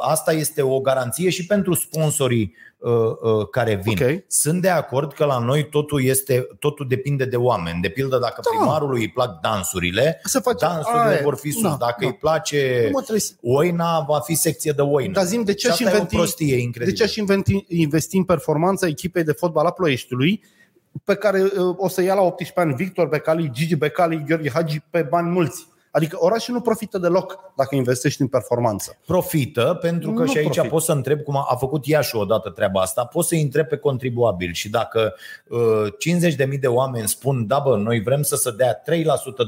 [0.00, 3.98] asta este o garanție și pentru sponsorii uh, uh, care vin.
[4.02, 4.24] Ok.
[4.26, 7.80] Sunt de acord că la noi totul este totul depinde de oameni.
[7.80, 8.50] De pildă dacă Da.
[8.58, 11.22] primarului îi plac dansurile, Se face- dansurile aia e.
[11.22, 11.62] vor fi sus.
[11.62, 12.06] Da, dacă da.
[12.06, 15.12] îi place Nu mă trebuie să- Oina va fi secție de oină.
[15.12, 16.96] Dar zim, de ce Și aș asta e o inventi, prostie de incredibilă.
[16.96, 20.42] ce aș inventi, investi în performanța echipei de fotbal a Ploieștiului,
[21.04, 24.80] pe care uh, o să ia la 18 ani Victor Becali, Gigi Becali, Gheorghe Hagi
[24.90, 25.66] pe bani mulți.
[25.90, 28.96] Adică orașul nu profită deloc dacă investești în performanță.
[29.06, 30.72] Profită, pentru că Nu și aici profită.
[30.74, 33.76] poți să întreb cum a, a făcut Iași odată treaba asta, poți să-i întreb pe
[33.76, 35.14] contribuabil și dacă
[35.48, 35.58] uh,
[36.52, 38.84] 50.000 de oameni spun, da bă, noi vrem să se dea 3%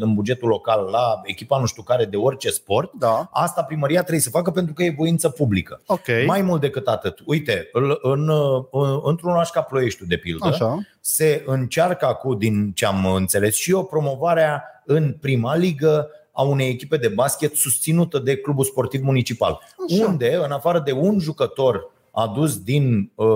[0.00, 3.28] din bugetul local la echipa nu știu care de orice sport, Da.
[3.32, 5.80] asta primăria trebuie să facă pentru că e voință publică.
[5.86, 6.06] Ok.
[6.26, 8.30] Mai mult decât atât, uite, în, în,
[8.70, 10.78] în, într-un oraș ca Ploieștiul, de pildă, Așa.
[11.00, 16.10] se încearcă acum, din ce am înțeles și eu, promovarea în prima ligă
[16.40, 20.06] a unei echipe de basket susținută de Clubul Sportiv Municipal, Așa.
[20.06, 23.26] unde, în afară de un jucător adus din uh,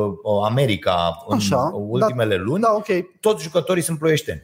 [0.45, 1.73] America în Așa.
[1.75, 2.87] ultimele luni, Da, ok.
[3.21, 4.43] toți jucătorii sunt ploieșteni.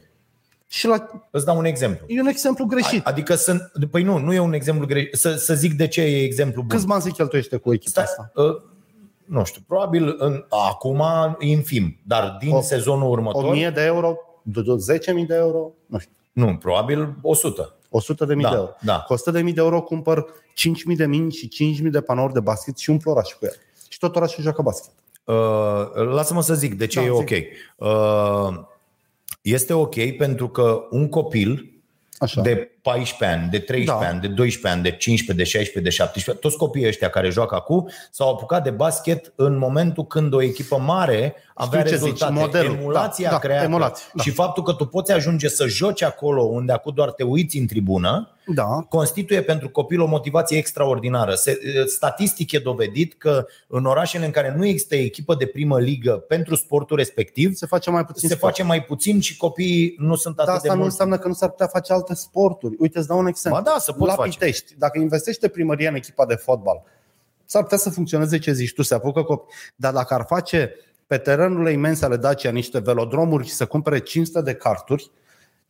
[0.67, 1.07] Și la...
[1.31, 2.05] Îți dau un exemplu.
[2.07, 3.05] e un exemplu greșit.
[3.05, 3.71] Adică sunt.
[3.91, 5.15] Păi nu, nu e un exemplu greșit.
[5.15, 6.69] Să, să zic de ce e exemplu bun.
[6.69, 8.31] Câți bani se cheltuiește cu echipa Stai, asta?
[8.35, 8.61] uh,
[9.25, 11.03] nu știu, probabil în, acum
[11.39, 14.17] infim, dar din O- sezonul următor, 1000 de euro?
[14.49, 15.71] 10.000 de euro?
[15.85, 16.13] Nu știu.
[16.31, 17.75] nu, probabil 100.
[17.97, 18.69] 100 de mii Da, de euro.
[18.81, 18.99] da.
[18.99, 20.25] Cu 100 de mii de euro cumpăr
[20.89, 23.55] 5.000 de minți și 5.000 de panouri de basket și umplu orașul cu el.
[23.89, 24.91] Și tot orașul joacă basket.
[25.23, 25.35] Uh,
[26.13, 27.19] lasă-mă să zic de ce Da, e zic.
[27.19, 27.29] ok.
[27.87, 28.63] Uh,
[29.41, 31.73] este ok pentru că un copil
[32.19, 32.41] Așa.
[32.41, 34.11] de 14 ani, de 13 Da.
[34.11, 37.55] ani, de 12 ani, de 15, de 16, de 17, toți copiii ăștia care joacă
[37.55, 42.33] acum s-au apucat de basket în momentul când o echipă mare avea ce zici, rezultate.
[42.33, 42.75] modelul.
[42.75, 44.23] Emulația Da, da, creată emulație, da.
[44.23, 47.65] și faptul că tu poți ajunge să joci acolo unde acum doar te uiți în
[47.67, 48.85] tribună, Da.
[48.89, 51.33] constituie pentru copil o motivație extraordinară.
[51.33, 56.11] Se, statistic e dovedit că în orașele în care nu există echipă de primă ligă
[56.11, 58.51] pentru sportul respectiv, Se face mai puțin se sport.
[58.53, 60.91] face mai puțin și copiii nu sunt atât Dar asta de nu mulți.
[61.01, 62.70] înseamnă că nu s-ar putea face alte sporturi.
[62.79, 63.61] Uite, îți dau un exemplu.
[63.61, 64.29] Ba da, să poți La face.
[64.29, 66.83] Pitești, dacă investește primăria în echipa de fotbal,
[67.45, 69.55] s-ar putea să funcționeze ce zici tu, se apucă copii.
[69.75, 70.75] Dar dacă ar face
[71.07, 75.11] pe terenurile imense ale Dacia niște velodromuri și să cumpere 500 de carturi,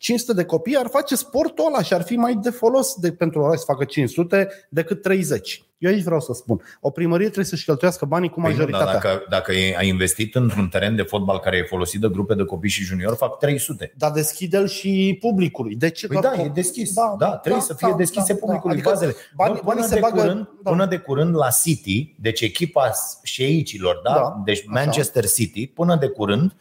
[0.02, 3.42] 500 de copii ar face sportul ăla și ar fi mai de folos de, pentru
[3.42, 5.64] oraș să facă 500 decât 30.
[5.78, 6.62] Eu aici vreau să spun.
[6.80, 8.86] O primărie trebuie să-și cheltuiască banii cu Păi nu, majoritatea.
[8.94, 12.34] dar dacă, dacă e- ai investit într-un teren de fotbal care e folosit de grupe
[12.34, 13.94] de copii și juniori, fac 300.
[13.98, 15.76] Dar deschide-l și publicului.
[15.76, 16.94] De ce Păi doar da, co- e deschis.
[16.94, 19.16] Da, da trebuie să fie deschise publicului Adică bazele.
[19.36, 20.22] Banii, Bă, banii până, se de bagă...
[20.22, 20.70] curând, da.
[20.72, 22.92] până de curând la City, deci echipa
[23.24, 24.14] șeicilor, da?
[24.14, 24.68] Da, deci așa.
[24.72, 26.56] Manchester City, până de curând,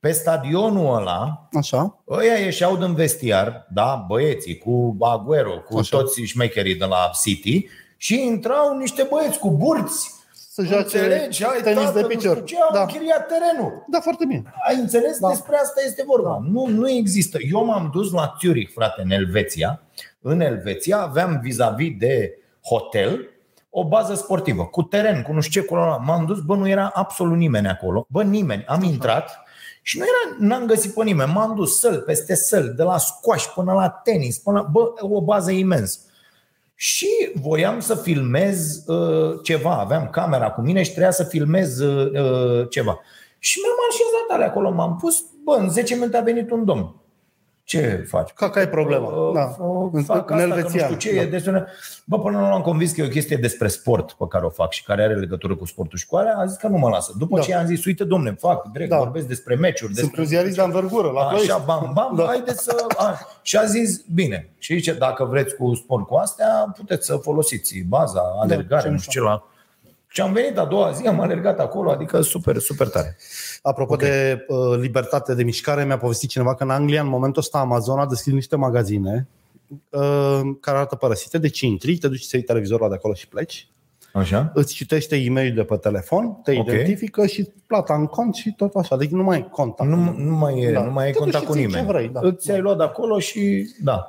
[0.00, 1.98] pe stadionul ăla, Așa.
[2.08, 5.96] Ăia ieșeau din vestiar, da, băieții, cu Aguero, cu Așa.
[5.96, 10.10] toți șmecherii de la City și intrau niște băieți cu burți.
[10.52, 11.44] Să joace Înțelegi?
[11.44, 12.34] Hai, tenis tată, de nu picior.
[12.36, 12.80] știu Ce, au Da.
[12.80, 13.84] închiriat terenul.
[13.88, 14.42] da, foarte bine.
[14.68, 15.18] Ai înțeles?
[15.18, 15.28] Da.
[15.28, 16.38] Despre asta este vorba.
[16.50, 17.38] Nu, nu există.
[17.52, 19.82] Eu m-am dus la Zurich, frate, în Elveția.
[20.20, 22.38] În Elveția aveam vis-a-vis de
[22.68, 23.28] hotel
[23.70, 25.96] o bază sportivă, cu teren, cu nu știu ce, cu ăla.
[25.96, 28.06] M-am dus, bă, nu era absolut nimeni acolo.
[28.08, 28.64] Bă, nimeni.
[28.66, 29.42] Am intrat
[29.90, 31.32] și nu era, n-am găsit pe nimeni.
[31.32, 35.22] M-am dus săl peste săl, de la squash până la tenis, până la, bă, o
[35.22, 35.98] bază imensă.
[36.74, 39.78] Și voiam să filmez uh, ceva.
[39.78, 43.00] Aveam camera cu mine și trebuia să filmez uh, uh, ceva.
[43.38, 46.99] Și mi-am așezat alea acolo, m-am pus, bă, în 10 minute a venit un domn.
[47.70, 48.30] Ce faci?
[48.30, 49.06] Ca care e problema?
[49.08, 49.56] Uh, Da.
[49.64, 51.20] uh, În- fac în asta, că nu elvețian, știu ce da.
[51.20, 51.66] e despre...
[52.04, 54.72] Bă, până nu am convins că e o chestie despre sport pe care o fac
[54.72, 57.12] și care are legătură cu sportul și cu alea, a zis că nu mă lasă.
[57.18, 57.42] După Da.
[57.42, 58.96] ce am zis, uite domne, fac, direct, Da.
[58.98, 61.50] vorbesc despre meciuri, Sunt despre un ziarist de anvergură la Ploiești.
[61.52, 62.22] Așa, bam, bam, da.
[62.22, 62.28] Da.
[62.28, 62.84] haideți să...
[62.96, 64.50] A, și a zis, bine.
[64.58, 68.98] Și zice, dacă vreți cu sport cu astea, puteți să folosiți baza, alergare, ce nu
[68.98, 69.42] știu ce la...
[70.12, 73.16] Și am venit a doua zi, am alergat acolo, adică super, super tare.
[73.62, 74.08] Apropo okay.
[74.08, 77.98] de uh, libertate de mișcare, mi-a povestit cineva că în Anglia, în momentul ăsta, Amazon
[77.98, 79.28] a deschis niște magazine
[79.88, 83.28] uh, care arată părăsite, deci intri, te duci să iei televizorul ăla de acolo și
[83.28, 83.68] pleci,
[84.12, 84.50] Așa?
[84.54, 86.66] îți citește e mail de pe telefon, te Ok.
[86.66, 88.96] identifică și plata în cont și tot așa.
[88.96, 89.90] Deci nu mai ai contact.
[89.90, 90.84] Nu, nu mai e, Da.
[90.84, 91.86] nu mai ai Te duci contact și cu ții nimeni.
[91.86, 92.20] ce vrei, da.
[92.22, 94.06] Îți ai luat de acolo și da.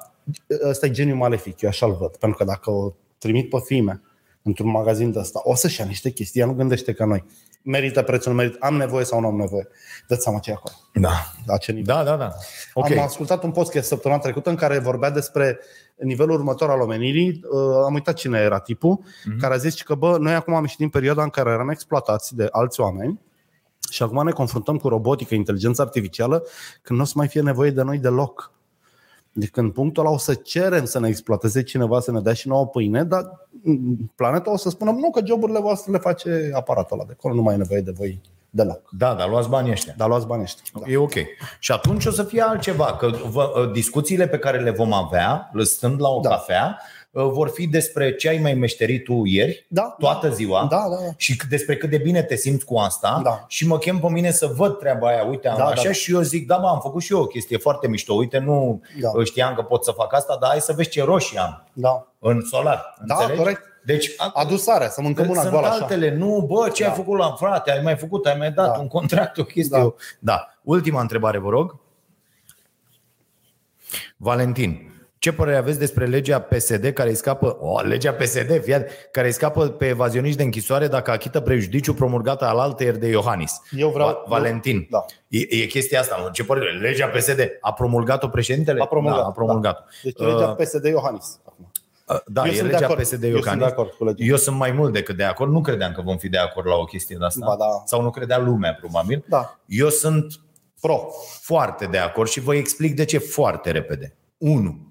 [0.69, 2.15] Ăsta e geniul malefic, eu așa-l văd.
[2.15, 4.01] Pentru că dacă o trimit pe filme
[4.43, 7.23] într-un magazin de ăsta, o să-și ia niște chestii, ea nu gândește ca noi.
[7.63, 9.67] Merită prețul, nu merită, am nevoie sau nu am nevoie.
[10.07, 10.73] Dați seama ce e acolo.
[10.93, 11.11] Da.
[11.45, 11.95] La ce nivel.
[11.95, 12.31] Da, da, da.
[12.73, 12.91] Ok.
[12.91, 15.59] Am ascultat un podcast săptămâna trecută în care vorbea despre
[15.97, 17.41] nivelul următor al omenirii.
[17.51, 19.39] Uh, Am uitat cine era tipul, Mhm.
[19.39, 22.35] care a zis că bă, noi acum am ieșit din perioada în care eram exploatați
[22.35, 23.19] de alți oameni
[23.91, 26.43] și acum ne confruntăm cu robotică, inteligență artificială,
[26.81, 28.51] când nu o să mai fie nevoie de noi deloc.
[29.33, 32.47] Deci când punctul ăla o să cerem să ne exploateze cineva, să ne dea și
[32.47, 36.97] nouă pâine, dar mm, planeta o să spună, nu, că joburile voastre le face aparatul
[36.97, 38.81] ăla de acolo, nu mai e nevoie de voi deloc.
[38.97, 39.93] Da, dar luați banii ăștia.
[39.97, 40.63] Dar luați banii ăștia.
[40.73, 40.91] Da.
[40.91, 41.13] E ok.
[41.59, 46.01] Și atunci o să fie altceva, că vă, discuțiile pe care le vom avea, stând
[46.01, 46.29] la o Da.
[46.29, 50.75] cafea, uh, vor fi despre ce ai mai meșterit tu ieri, Da, toată ziua, Da,
[50.77, 51.11] da, da.
[51.17, 53.45] și c- despre cât de bine te simți cu asta Da.
[53.47, 55.91] și mă chem pe mine să văd treaba aia, uite, am Da, da, așa da.
[55.91, 58.81] și eu zic, da, mă, am făcut și eu o chestie foarte mișto, uite, nu
[58.99, 59.23] Da.
[59.23, 62.07] știam că pot să fac asta, dar hai să vezi ce roșii am Da.
[62.19, 62.93] în solar.
[63.05, 63.39] Da, înțelegi?
[63.41, 63.61] corect.
[63.85, 65.75] Deci, Adusarea, să mâncăm una sunt goală așa.
[65.75, 66.89] altele, nu, bă, ce Da.
[66.89, 68.79] ai făcut la frate, ai mai făcut, ai mai dat Da.
[68.79, 69.77] un contract, o chestie.
[69.77, 69.83] Da.
[69.83, 69.93] Da.
[70.19, 70.47] da.
[70.63, 71.79] Ultima întrebare, vă rog.
[74.17, 74.90] Valentin,
[75.21, 79.33] ce părere aveți despre legea PSD care îi scapă, o, legea PSD, fiat, care îi
[79.33, 83.61] scapă pe evazioniști de închisoare dacă achită prejudiciu promulgată al altăieri de Iohannis?
[83.77, 85.05] Eu vreau- Va- Valentin, Da.
[85.27, 86.29] e, e chestia asta, nu?
[86.31, 86.77] ce părere?
[86.79, 88.81] Legea PSD a promulgat-o președintele?
[88.81, 89.89] A promulgat, Da, a promulgat.
[90.03, 91.39] Deci legea Uh, PSD Iohannis.
[91.45, 91.71] Acum.
[92.25, 93.01] da, Eu e sunt de legea acord.
[93.01, 93.65] PSD Eu sunt Iohannis.
[93.65, 94.23] de acord cu legea.
[94.25, 95.51] Eu sunt mai mult decât de acord.
[95.51, 97.45] Nu credeam că vom fi de acord la o chestie de asta.
[97.45, 97.81] Ba da.
[97.85, 99.23] Sau nu credea lumea, probabil.
[99.29, 99.59] Da.
[99.65, 100.33] Eu sunt
[100.81, 101.07] Pro.
[101.41, 104.15] foarte de acord și vă explic de ce foarte repede.
[104.37, 104.90] 1.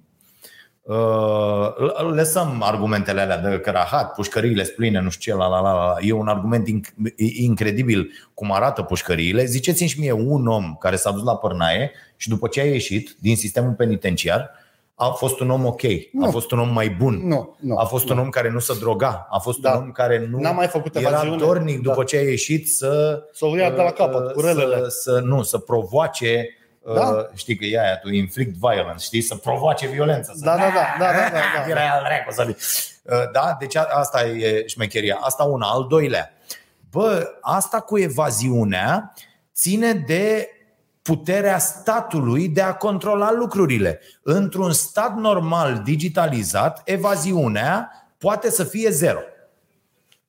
[0.82, 1.74] Uh,
[2.14, 5.94] lăsăm argumentele alea de cărahat, pușcăriile spline, nu știu ce, la, la, la, la.
[6.00, 9.44] E un argument inc- incredibil cum arată pușcăriile.
[9.44, 13.16] Ziceți-mi și mie un om care s-a dus la părnaie și după ce a ieșit
[13.20, 14.50] din sistemul penitenciar,
[14.94, 16.26] a fost un om ok, Nu.
[16.26, 17.76] a fost un om mai bun, Nu, nu.
[17.76, 19.70] a fost un om care nu se droga, a fost Da.
[19.76, 21.36] un om care nu N-a mai făcut era evaziune.
[21.36, 22.04] dornic după Da.
[22.04, 24.76] ce a ieșit să Să o ia de la capăt, cu relele.
[24.78, 26.48] să, să nu, să provoace
[26.94, 27.00] Da.
[27.08, 30.32] uh, știi că e aia tu inflict violence, știi, să provoace violență.
[30.36, 31.68] Să Da, da, da, da, da, da, da.
[31.70, 32.56] Era al dracu să fie.
[33.02, 35.18] Uh, Da, deci a- asta e șmecheria.
[35.20, 36.30] Asta una, al doilea.
[36.90, 39.12] Bă, asta cu evaziunea
[39.54, 40.48] ține de
[41.02, 44.00] puterea statului de a controla lucrurile.
[44.22, 49.18] Într-un stat normal digitalizat, evaziunea poate să fie zero.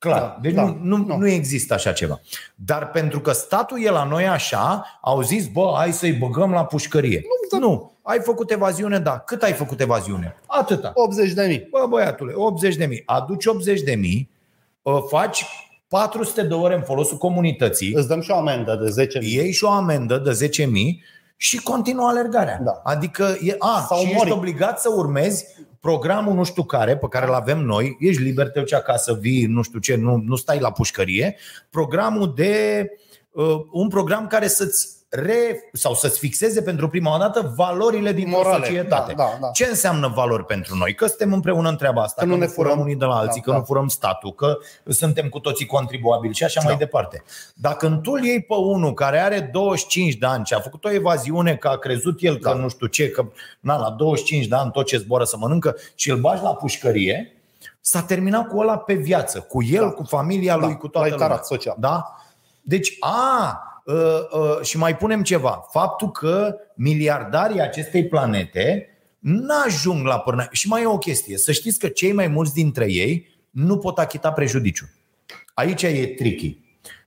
[0.02, 0.20] Clar.
[0.20, 1.18] Da, deci da, nu, nu, nu.
[1.18, 2.22] nu există așa ceva.
[2.56, 6.66] Dar pentru că statul e la noi așa, au zis, bă, hai să-i băgăm la
[6.66, 7.24] pușcărie.
[7.52, 7.92] Nu, nu.
[8.02, 9.20] Ai făcut evaziune, da.
[9.20, 10.36] Cât ai făcut evaziune?
[10.48, 10.92] Atâta.
[10.96, 11.68] 80 de mii.
[11.70, 13.04] Bă, băiatule, 80 de mii.
[13.06, 14.30] Aduci 80 de mii,
[15.10, 15.46] faci
[15.88, 19.34] 400 de ore în folosul comunității, Îți dăm și o amendă de 10 mii.
[19.36, 21.04] iei și o amendă de 10 mii
[21.42, 22.60] și continuă alergarea.
[22.64, 22.82] Da.
[22.84, 24.18] Adică, e, a, Sau și mori.
[24.18, 25.46] ești obligat să urmezi
[25.80, 29.46] programul nu știu care, pe care îl avem noi, ești liber, te duci acasă, vii,
[29.46, 31.38] nu știu ce, nu, nu stai la pușcărie,
[31.70, 32.86] programul de,
[33.32, 38.66] uh, un program care să-ți re, sau să-ți fixeze pentru prima dată valorile din Morale.
[38.66, 39.14] societate.
[39.14, 39.48] Da, da, da.
[39.48, 40.96] Ce înseamnă valori pentru noi?
[40.96, 42.84] Că suntem împreună în treaba asta, Că că, nu nu ne ne furăm furăm.
[42.86, 43.58] unii de la alții, Da, că da.
[43.58, 44.58] nu furăm statul, că
[44.88, 47.24] suntem cu toții contribuabili și așa mai departe.
[47.56, 50.86] Dacă în tu îl iei pe unul care are 25 de ani și a făcut
[50.86, 52.56] o evaziune că a crezut el că Da.
[52.56, 53.26] nu știu ce, că
[53.60, 57.36] na, la 25 de ani tot ce zboară să mănâncă și îl bagi la pușcărie,
[57.82, 59.90] s-a terminat cu ăla pe viață, cu el, Da.
[59.90, 61.28] cu familia lui, Da, cu toată l-ai lumea.
[61.28, 61.76] tarat social.
[61.80, 62.16] Da?
[62.62, 63.71] Deci, a, uh, uh,
[64.62, 65.68] și mai punem ceva.
[65.72, 68.86] Faptul că miliardarii acestei planete
[69.20, 70.48] n-ajung la până.
[70.52, 71.38] Și mai e o chestie.
[71.38, 74.86] Să știți că cei mai mulți dintre ei nu pot achita prejudiciu.
[75.54, 76.58] Aici e tricky.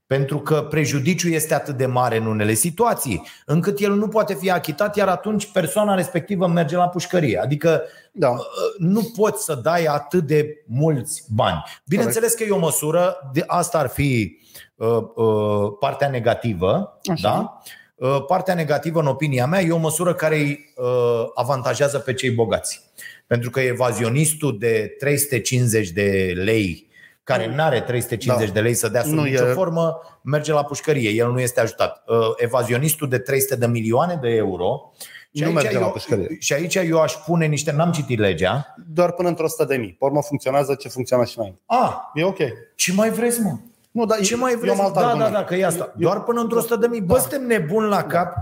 [0.07, 4.51] Pentru că prejudiciul este atât de mare în unele situații, încât el nu poate fi
[4.51, 7.37] achitat, iar atunci persoana respectivă merge la pușcărie.
[7.37, 8.29] Adică Da.
[8.29, 8.37] uh,
[8.77, 11.63] nu poți să dai atât de mulți bani.
[11.85, 14.37] Bineînțeles că e o măsură, de asta ar fi
[14.75, 17.29] uh, uh, partea negativă, Așa.
[17.29, 17.59] da?
[17.95, 22.29] Uh, partea negativă, în opinia mea, e o măsură care îi uh, avantajează pe cei
[22.29, 22.81] bogați.
[23.27, 26.84] Pentru că evazionistul de 350 de lei
[27.25, 28.53] care nu are 350 Da.
[28.53, 31.09] de lei să dea sub Nu nicio e- formă, merge la pușcărie.
[31.09, 32.03] El nu este ajutat.
[32.07, 34.91] Uh, Evazionistul de 300 de milioane de euro
[35.33, 36.35] și Nu aici merge la eu- pușcărie.
[36.39, 38.75] Și aici eu aș pune niște, n-am citit legea.
[38.93, 39.95] Doar până într-o 100 de mii.
[39.99, 41.59] Pe urmă funcționează ce funcționa și înainte.
[41.65, 42.37] A, E ok.
[42.75, 43.57] ce mai vreți, mă?
[43.91, 44.79] Nu, dar Ce mai eu vreți?
[44.79, 45.33] am alt Da, da, argument.
[45.33, 45.83] da, că e asta.
[45.83, 47.01] Eu- Doar până într-o 100 de mii.
[47.01, 47.19] Bă, Da.
[47.19, 48.33] suntem nebuni la cap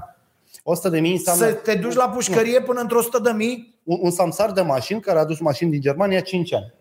[0.63, 3.71] 100 de mii înseamnă să te duci la pușcărie până într-o 100 de mii?
[3.83, 6.73] un, un samsar de mașini care a adus mașini din Germania 5 ani.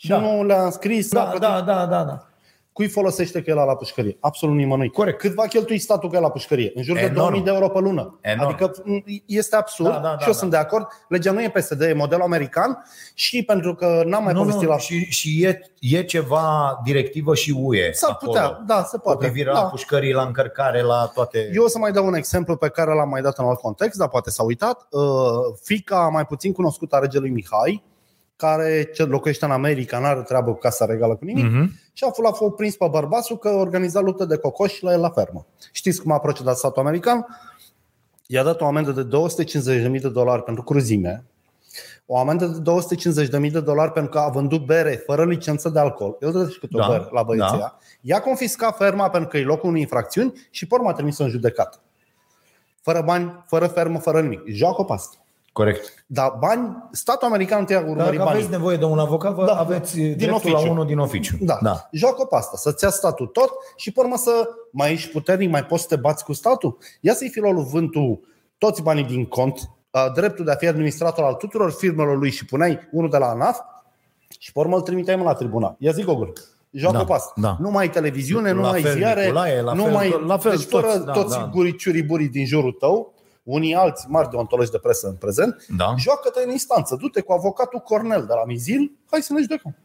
[0.00, 0.18] Și Da.
[0.18, 1.12] nu le-a înscris.
[1.12, 1.40] a Da, plătit.
[1.40, 2.24] da, da, da, da.
[2.72, 4.16] Cui folosește că e la pușcărie?
[4.20, 4.90] Absolut nimănui.
[4.90, 5.18] Corect.
[5.18, 6.72] Cât va cheltui statul că e la pușcărie?
[6.74, 7.16] În jur de Enorm.
[7.16, 8.18] 2000 de euro pe lună.
[8.20, 8.48] Enorm.
[8.48, 10.38] Adică m, este absurd Da, da, da, și eu da.
[10.38, 10.86] sunt de acord.
[11.08, 12.84] Legea nu e PSD, e modelul american
[13.14, 14.78] și pentru că n-am mai Nu, povestit nu, la...
[14.78, 19.24] și, și e, e ceva directivă și UE S-ar acolo, putea, da, se cu poate.
[19.24, 19.60] privire da.
[19.60, 21.50] la pușcării, la încărcare, la toate...
[21.54, 23.98] Eu o să mai dau un exemplu pe care l-am mai dat în alt context,
[23.98, 24.86] dar poate s-a uitat.
[24.90, 25.02] Uh,
[25.62, 27.84] Fica mai puțin cunoscută a regelui Mihai,
[28.40, 31.72] care ce locuiește în America, nu are treabă cu casa regală cu nimic, Mhm.
[31.92, 35.00] și a fost la fost prins pe bărbatul că organiza luptă de cocoși la el
[35.00, 35.46] la fermă.
[35.72, 37.26] Știți cum a procedat statul american?
[38.26, 41.24] I-a dat o amendă de 250.000 de dolari pentru cruzime,
[42.06, 46.16] o amendă de 250.000 de dolari pentru că a vândut bere fără licență de alcool.
[46.20, 47.58] El dă și câte o Da, bere la băieții da.
[47.58, 47.78] da.
[48.00, 51.28] I-a confiscat ferma pentru că e locul unei infracțiuni și pe urmă a trimis în
[51.28, 51.80] judecat.
[52.82, 54.40] Fără bani, fără fermă, fără nimic.
[54.46, 55.16] Joacă pe asta.
[55.52, 56.04] Corect.
[56.06, 58.32] Dar bani, statul american te ia urmări Dacă banii.
[58.32, 60.70] aveți nevoie de un avocat, vă Da, aveți din dreptul la oficiu.
[60.72, 61.36] unul din oficiu.
[61.40, 61.58] Da.
[61.62, 61.88] da.
[61.92, 65.64] Joacă pe asta, să-ți ia statul tot și pe urmă să mai ești puternic, mai
[65.64, 66.78] poți să te bați cu statul.
[67.00, 68.20] Ia să-i fi luat lui vântul
[68.58, 72.44] toți banii din cont, a, dreptul de a fi administrator al tuturor firmelor lui și
[72.44, 73.58] puneai unul de la ANAF
[74.38, 75.76] și pe urmă îl trimiteai mă la tribunal.
[75.78, 76.32] Ia zic Gogol.
[76.72, 77.32] Joacă Da, pe asta.
[77.36, 77.56] da.
[77.60, 80.22] Nu mai ai televiziune, nu La mai ai fel, ziare, Nicolae, la nu fel, mai...
[80.26, 81.48] la fel, deci fără toți, da, toți da.
[81.52, 85.94] guriciurii burii din jurul tău, unii alți mari deontologi de presă în prezent, Da.
[85.98, 89.76] joacă-te în instanță, du-te cu avocatul Cornel de la Mizil, hai să ne judecăm.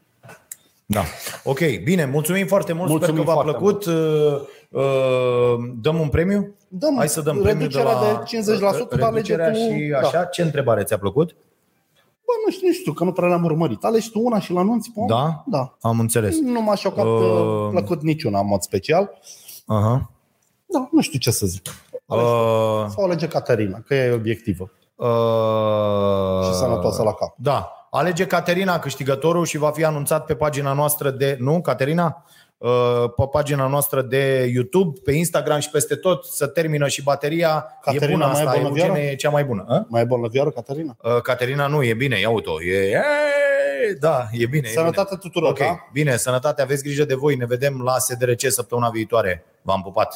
[0.88, 1.02] Da.
[1.44, 2.88] Ok, bine, mulțumim foarte mult.
[2.90, 3.84] Mulțumim Sper că v-a foarte plăcut.
[3.84, 6.54] Uh, uh, Dăm un premiu?
[6.68, 9.88] Dăm Hai să dăm premiu de reducerea la de 50% dar alege reducerea tu- și
[9.90, 9.98] da.
[9.98, 10.24] așa.
[10.24, 11.36] Ce întrebare ți-a plăcut?
[12.24, 13.84] Bă, nu știu, nu știu, că nu prea le-am urmărit.
[13.84, 15.42] Alegi tu una și la anunți pe Da?
[15.46, 15.76] Da.
[15.80, 16.40] Am înțeles.
[16.40, 17.10] Nu m-a șocat Uh.
[17.10, 17.68] uh...
[17.70, 19.10] plăcut niciuna în mod special.
[19.66, 20.10] Aha.
[20.66, 21.68] Da, nu știu ce să zic.
[22.06, 22.90] Alegi Uh, tu.
[22.92, 27.34] Sau alege Caterina, că ea e obiectivă uh, și sănătoasă la cap.
[27.36, 27.70] Da.
[27.90, 31.36] Alege Caterina câștigătorul și va fi anunțat pe pagina noastră de...
[31.40, 32.24] Nu, Caterina?
[32.58, 37.66] Uh, Pe pagina noastră de YouTube, pe Instagram și peste tot să termină și bateria.
[37.80, 38.90] Caterina e bună mai e asta, bolnăvioară?
[38.92, 39.64] Eugene e cea mai bună.
[39.68, 39.84] A?
[39.88, 40.96] Mai e bolnăvioară, Caterina?
[41.02, 44.68] Uh, Caterina nu, e bine, ia uite E, e, da, e bine.
[44.68, 45.20] e Sănătate bine.
[45.20, 45.78] tuturor, Ok, da?
[45.92, 47.34] bine, sănătate, aveți grijă de voi.
[47.36, 49.44] Ne vedem la SDRC săptămâna viitoare.
[49.62, 50.14] V-am pupat.